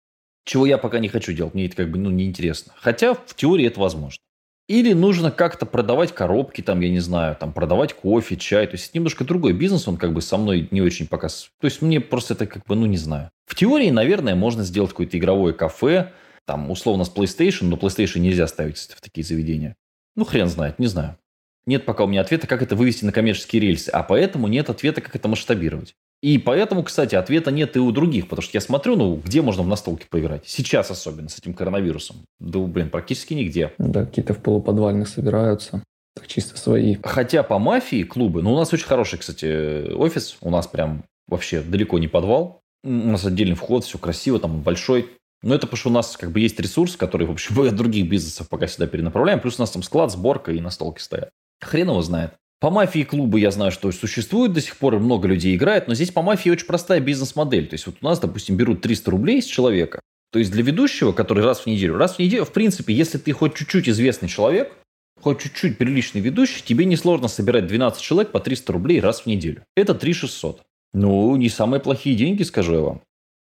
чего 0.44 0.66
я 0.66 0.78
пока 0.78 1.00
не 1.00 1.08
хочу 1.08 1.32
делать, 1.32 1.52
мне 1.52 1.66
это 1.66 1.74
как 1.74 1.90
бы, 1.90 1.98
ну, 1.98 2.10
неинтересно. 2.10 2.74
Хотя, 2.76 3.14
в 3.14 3.34
теории 3.34 3.66
это 3.66 3.80
возможно. 3.80 4.20
Или 4.68 4.92
нужно 4.92 5.32
как-то 5.32 5.66
продавать 5.66 6.12
коробки, 6.12 6.62
там, 6.62 6.80
я 6.80 6.88
не 6.88 7.00
знаю, 7.00 7.34
там, 7.34 7.52
продавать 7.52 7.92
кофе, 7.92 8.36
чай. 8.36 8.68
То 8.68 8.74
есть, 8.74 8.90
это 8.90 8.98
немножко 8.98 9.24
другой 9.24 9.52
бизнес, 9.52 9.88
он 9.88 9.96
как 9.96 10.12
бы 10.12 10.22
со 10.22 10.36
мной 10.36 10.68
не 10.70 10.80
очень 10.80 11.08
пока... 11.08 11.26
То 11.26 11.64
есть, 11.64 11.82
мне 11.82 12.00
просто 12.00 12.34
это 12.34 12.46
как 12.46 12.64
бы, 12.66 12.76
ну, 12.76 12.86
не 12.86 12.98
знаю. 12.98 13.30
В 13.46 13.56
теории, 13.56 13.90
наверное, 13.90 14.36
можно 14.36 14.62
сделать 14.62 14.90
какое-то 14.90 15.18
игровое 15.18 15.54
кафе, 15.54 16.12
там, 16.46 16.70
условно, 16.70 17.04
с 17.04 17.12
PlayStation, 17.12 17.64
но 17.64 17.76
PlayStation 17.76 18.20
нельзя 18.20 18.46
ставить 18.46 18.78
в 18.78 19.00
такие 19.00 19.24
заведения. 19.24 19.76
Ну, 20.14 20.24
хрен 20.24 20.48
знает, 20.48 20.78
не 20.78 20.86
знаю. 20.86 21.18
Нет 21.66 21.84
пока 21.84 22.04
у 22.04 22.06
меня 22.06 22.20
ответа, 22.20 22.46
как 22.46 22.62
это 22.62 22.76
вывести 22.76 23.04
на 23.04 23.12
коммерческие 23.12 23.60
рельсы, 23.60 23.90
а 23.90 24.02
поэтому 24.02 24.46
нет 24.46 24.70
ответа, 24.70 25.00
как 25.00 25.16
это 25.16 25.28
масштабировать. 25.28 25.94
И 26.22 26.38
поэтому, 26.38 26.82
кстати, 26.82 27.14
ответа 27.14 27.50
нет 27.50 27.76
и 27.76 27.80
у 27.80 27.90
других, 27.92 28.28
потому 28.28 28.42
что 28.42 28.56
я 28.56 28.60
смотрю, 28.60 28.96
ну, 28.96 29.16
где 29.16 29.42
можно 29.42 29.62
в 29.62 29.68
настолке 29.68 30.06
поиграть. 30.08 30.44
Сейчас 30.46 30.90
особенно 30.90 31.28
с 31.28 31.38
этим 31.38 31.52
коронавирусом. 31.52 32.16
Да, 32.40 32.60
блин, 32.60 32.88
практически 32.88 33.34
нигде. 33.34 33.72
Да, 33.78 34.06
какие-то 34.06 34.32
в 34.32 34.38
полуподвальных 34.38 35.08
собираются. 35.08 35.82
Так 36.14 36.26
чисто 36.28 36.56
свои. 36.56 36.96
Хотя 37.02 37.42
по 37.42 37.58
мафии 37.58 38.02
клубы, 38.02 38.42
ну, 38.42 38.54
у 38.54 38.56
нас 38.56 38.72
очень 38.72 38.86
хороший, 38.86 39.18
кстати, 39.18 39.92
офис. 39.92 40.38
У 40.40 40.50
нас 40.50 40.66
прям 40.66 41.04
вообще 41.28 41.60
далеко 41.60 41.98
не 41.98 42.08
подвал. 42.08 42.62
У 42.82 42.88
нас 42.88 43.26
отдельный 43.26 43.56
вход, 43.56 43.84
все 43.84 43.98
красиво, 43.98 44.38
там 44.38 44.62
большой. 44.62 45.10
Но 45.46 45.54
это 45.54 45.68
потому 45.68 45.78
что 45.78 45.90
у 45.90 45.92
нас 45.92 46.16
как 46.16 46.32
бы 46.32 46.40
есть 46.40 46.58
ресурс, 46.58 46.96
который, 46.96 47.24
в 47.24 47.30
общем, 47.30 47.54
мы 47.56 47.68
от 47.68 47.76
других 47.76 48.08
бизнесов 48.08 48.48
пока 48.48 48.66
сюда 48.66 48.88
перенаправляем. 48.88 49.38
Плюс 49.38 49.58
у 49.58 49.62
нас 49.62 49.70
там 49.70 49.84
склад, 49.84 50.10
сборка 50.10 50.50
и 50.50 50.60
настолки 50.60 51.00
стоят. 51.00 51.30
Хрен 51.60 51.88
его 51.88 52.02
знает. 52.02 52.32
По 52.58 52.70
мафии 52.70 53.04
клубы 53.04 53.38
я 53.38 53.52
знаю, 53.52 53.70
что 53.70 53.92
существует 53.92 54.52
до 54.52 54.60
сих 54.60 54.76
пор, 54.76 54.96
и 54.96 54.98
много 54.98 55.28
людей 55.28 55.54
играет, 55.54 55.86
но 55.86 55.94
здесь 55.94 56.10
по 56.10 56.22
мафии 56.22 56.50
очень 56.50 56.66
простая 56.66 57.00
бизнес-модель. 57.00 57.68
То 57.68 57.74
есть 57.74 57.86
вот 57.86 57.96
у 58.00 58.04
нас, 58.04 58.18
допустим, 58.18 58.56
берут 58.56 58.80
300 58.80 59.10
рублей 59.10 59.40
с 59.40 59.44
человека. 59.44 60.00
То 60.32 60.40
есть 60.40 60.50
для 60.50 60.64
ведущего, 60.64 61.12
который 61.12 61.44
раз 61.44 61.60
в 61.60 61.66
неделю, 61.66 61.96
раз 61.96 62.16
в 62.16 62.18
неделю, 62.18 62.44
в 62.44 62.52
принципе, 62.52 62.92
если 62.92 63.18
ты 63.18 63.30
хоть 63.30 63.54
чуть-чуть 63.54 63.88
известный 63.88 64.28
человек, 64.28 64.72
хоть 65.20 65.40
чуть-чуть 65.40 65.78
приличный 65.78 66.22
ведущий, 66.22 66.64
тебе 66.64 66.86
несложно 66.86 67.28
собирать 67.28 67.68
12 67.68 68.02
человек 68.02 68.32
по 68.32 68.40
300 68.40 68.72
рублей 68.72 69.00
раз 69.00 69.20
в 69.20 69.26
неделю. 69.26 69.62
Это 69.76 69.94
3 69.94 70.12
600. 70.12 70.62
Ну, 70.92 71.36
не 71.36 71.50
самые 71.50 71.80
плохие 71.80 72.16
деньги, 72.16 72.42
скажу 72.42 72.74
я 72.74 72.80
вам, 72.80 73.02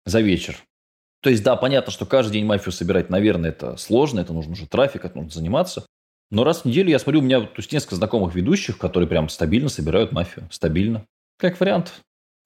за 0.06 0.20
вечер. 0.20 0.56
То 1.22 1.30
есть, 1.30 1.42
да, 1.42 1.56
понятно, 1.56 1.92
что 1.92 2.06
каждый 2.06 2.34
день 2.34 2.46
мафию 2.46 2.72
собирать, 2.72 3.10
наверное, 3.10 3.50
это 3.50 3.76
сложно, 3.76 4.20
это 4.20 4.32
нужно 4.32 4.52
уже 4.52 4.66
трафик, 4.66 5.04
это 5.04 5.16
нужно 5.16 5.32
заниматься. 5.32 5.84
Но 6.30 6.44
раз 6.44 6.62
в 6.62 6.64
неделю 6.64 6.90
я 6.90 6.98
смотрю, 6.98 7.20
у 7.20 7.24
меня 7.24 7.40
то 7.40 7.48
есть 7.58 7.72
несколько 7.72 7.96
знакомых 7.96 8.34
ведущих, 8.34 8.78
которые 8.78 9.08
прям 9.08 9.28
стабильно 9.28 9.68
собирают 9.68 10.12
мафию. 10.12 10.48
Стабильно. 10.50 11.04
Как 11.38 11.58
вариант. 11.60 11.92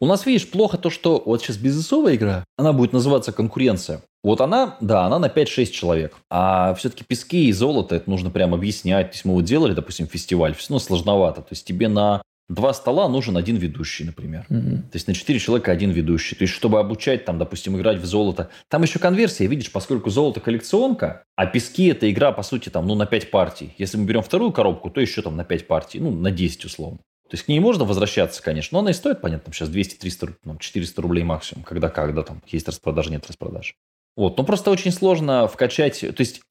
У 0.00 0.06
нас, 0.06 0.26
видишь, 0.26 0.50
плохо 0.50 0.76
то, 0.76 0.90
что 0.90 1.22
вот 1.24 1.40
сейчас 1.40 1.56
бизнесовая 1.56 2.16
игра, 2.16 2.44
она 2.56 2.72
будет 2.72 2.92
называться 2.92 3.32
конкуренция. 3.32 4.02
Вот 4.22 4.40
она, 4.40 4.76
да, 4.80 5.04
она 5.04 5.18
на 5.18 5.26
5-6 5.26 5.66
человек. 5.66 6.16
А 6.30 6.74
все-таки 6.74 7.04
пески 7.04 7.48
и 7.48 7.52
золото, 7.52 7.94
это 7.94 8.10
нужно 8.10 8.30
прям 8.30 8.54
объяснять. 8.54 9.10
То 9.10 9.14
есть 9.14 9.24
мы 9.24 9.34
вот 9.34 9.44
делали, 9.44 9.74
допустим, 9.74 10.06
фестиваль, 10.06 10.54
все 10.54 10.70
равно 10.70 10.80
сложновато. 10.80 11.42
То 11.42 11.48
есть 11.50 11.66
тебе 11.66 11.88
на 11.88 12.22
два 12.48 12.74
стола 12.74 13.08
нужен 13.08 13.36
один 13.36 13.56
ведущий, 13.56 14.04
например. 14.04 14.46
Mm-hmm. 14.48 14.76
То 14.82 14.94
есть 14.94 15.08
на 15.08 15.14
четыре 15.14 15.38
человека 15.38 15.72
один 15.72 15.90
ведущий. 15.90 16.34
То 16.34 16.44
есть 16.44 16.54
чтобы 16.54 16.78
обучать, 16.78 17.24
там, 17.24 17.38
допустим, 17.38 17.76
играть 17.76 17.98
в 17.98 18.04
золото. 18.04 18.50
Там 18.68 18.82
еще 18.82 18.98
конверсия, 18.98 19.46
видишь, 19.46 19.72
поскольку 19.72 20.10
золото 20.10 20.40
коллекционка, 20.40 21.24
а 21.36 21.46
пески 21.46 21.86
это 21.86 22.10
игра, 22.10 22.32
по 22.32 22.42
сути, 22.42 22.68
там, 22.68 22.86
ну, 22.86 22.94
на 22.94 23.06
5 23.06 23.30
партий. 23.30 23.74
Если 23.78 23.96
мы 23.96 24.04
берем 24.04 24.22
вторую 24.22 24.52
коробку, 24.52 24.90
то 24.90 25.00
еще 25.00 25.22
там 25.22 25.36
на 25.36 25.44
5 25.44 25.66
партий, 25.66 26.00
ну, 26.00 26.10
на 26.10 26.30
10 26.30 26.64
условно. 26.66 26.98
То 27.28 27.36
есть 27.36 27.44
к 27.44 27.48
ней 27.48 27.58
можно 27.58 27.84
возвращаться, 27.84 28.42
конечно, 28.42 28.76
но 28.76 28.80
она 28.80 28.90
и 28.90 28.94
стоит, 28.94 29.20
понятно, 29.20 29.52
сейчас 29.52 29.70
200-300, 29.70 30.34
там, 30.44 30.58
400 30.58 31.02
рублей 31.02 31.24
максимум, 31.24 31.64
когда 31.64 31.88
когда 31.88 32.22
там 32.22 32.42
есть 32.46 32.68
распродажа, 32.68 33.10
нет 33.10 33.26
распродаж. 33.26 33.74
Вот, 34.16 34.36
но 34.36 34.44
просто 34.44 34.70
очень 34.70 34.92
сложно 34.92 35.48
вкачать, 35.48 36.00
то 36.00 36.20
есть 36.20 36.42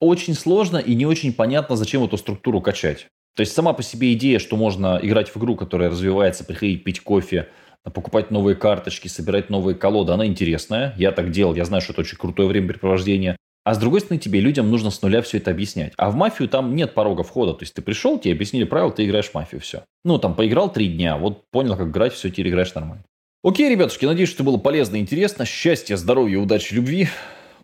очень 0.00 0.34
сложно 0.34 0.76
и 0.78 0.94
не 0.94 1.06
очень 1.06 1.32
понятно, 1.32 1.76
зачем 1.76 2.04
эту 2.04 2.18
структуру 2.18 2.60
качать. 2.60 3.08
То 3.36 3.42
есть 3.42 3.54
сама 3.54 3.74
по 3.74 3.82
себе 3.82 4.14
идея, 4.14 4.38
что 4.38 4.56
можно 4.56 4.98
играть 5.02 5.28
в 5.28 5.36
игру, 5.36 5.56
которая 5.56 5.90
развивается, 5.90 6.42
приходить 6.42 6.84
пить 6.84 7.00
кофе, 7.00 7.48
покупать 7.84 8.30
новые 8.30 8.56
карточки, 8.56 9.08
собирать 9.08 9.50
новые 9.50 9.74
колоды, 9.74 10.12
она 10.12 10.26
интересная. 10.26 10.94
Я 10.96 11.12
так 11.12 11.30
делал, 11.30 11.54
я 11.54 11.66
знаю, 11.66 11.82
что 11.82 11.92
это 11.92 12.00
очень 12.00 12.16
крутое 12.16 12.48
времяпрепровождение. 12.48 13.36
А 13.62 13.74
с 13.74 13.78
другой 13.78 14.00
стороны, 14.00 14.20
тебе, 14.20 14.40
людям, 14.40 14.70
нужно 14.70 14.90
с 14.90 15.02
нуля 15.02 15.20
все 15.20 15.36
это 15.36 15.50
объяснять. 15.50 15.92
А 15.96 16.10
в 16.10 16.14
мафию 16.14 16.48
там 16.48 16.74
нет 16.74 16.94
порога 16.94 17.24
входа. 17.24 17.52
То 17.52 17.64
есть 17.64 17.74
ты 17.74 17.82
пришел, 17.82 18.18
тебе 18.18 18.32
объяснили 18.32 18.64
правила, 18.64 18.90
ты 18.90 19.04
играешь 19.04 19.26
в 19.26 19.34
мафию, 19.34 19.60
все. 19.60 19.82
Ну, 20.04 20.18
там 20.18 20.34
поиграл 20.34 20.72
три 20.72 20.88
дня, 20.88 21.18
вот 21.18 21.50
понял, 21.50 21.76
как 21.76 21.88
играть, 21.88 22.14
все, 22.14 22.30
теперь 22.30 22.48
играешь 22.48 22.74
нормально. 22.74 23.04
Окей, 23.42 23.68
ребятушки, 23.68 24.06
надеюсь, 24.06 24.30
что 24.30 24.44
было 24.44 24.56
полезно 24.56 24.96
и 24.96 25.00
интересно. 25.00 25.44
Счастья, 25.44 25.96
здоровья, 25.96 26.38
удачи, 26.38 26.74
любви. 26.74 27.08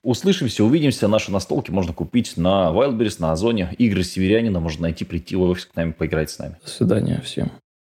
Услышимся, 0.02 0.64
увидимся. 0.64 1.06
Наши 1.06 1.30
настолки 1.30 1.70
можно 1.70 1.92
купить 1.92 2.36
на 2.36 2.72
Wildberries, 2.74 3.16
на 3.18 3.32
Озоне. 3.32 3.74
Игры 3.78 4.02
северянина 4.02 4.58
можно 4.58 4.82
найти, 4.82 5.04
прийти 5.04 5.36
в 5.36 5.42
офис 5.42 5.66
к 5.66 5.76
нами, 5.76 5.92
поиграть 5.92 6.30
с 6.30 6.38
нами. 6.38 6.56
До 6.62 6.68
свидания 6.68 7.20
всем. 7.24 7.52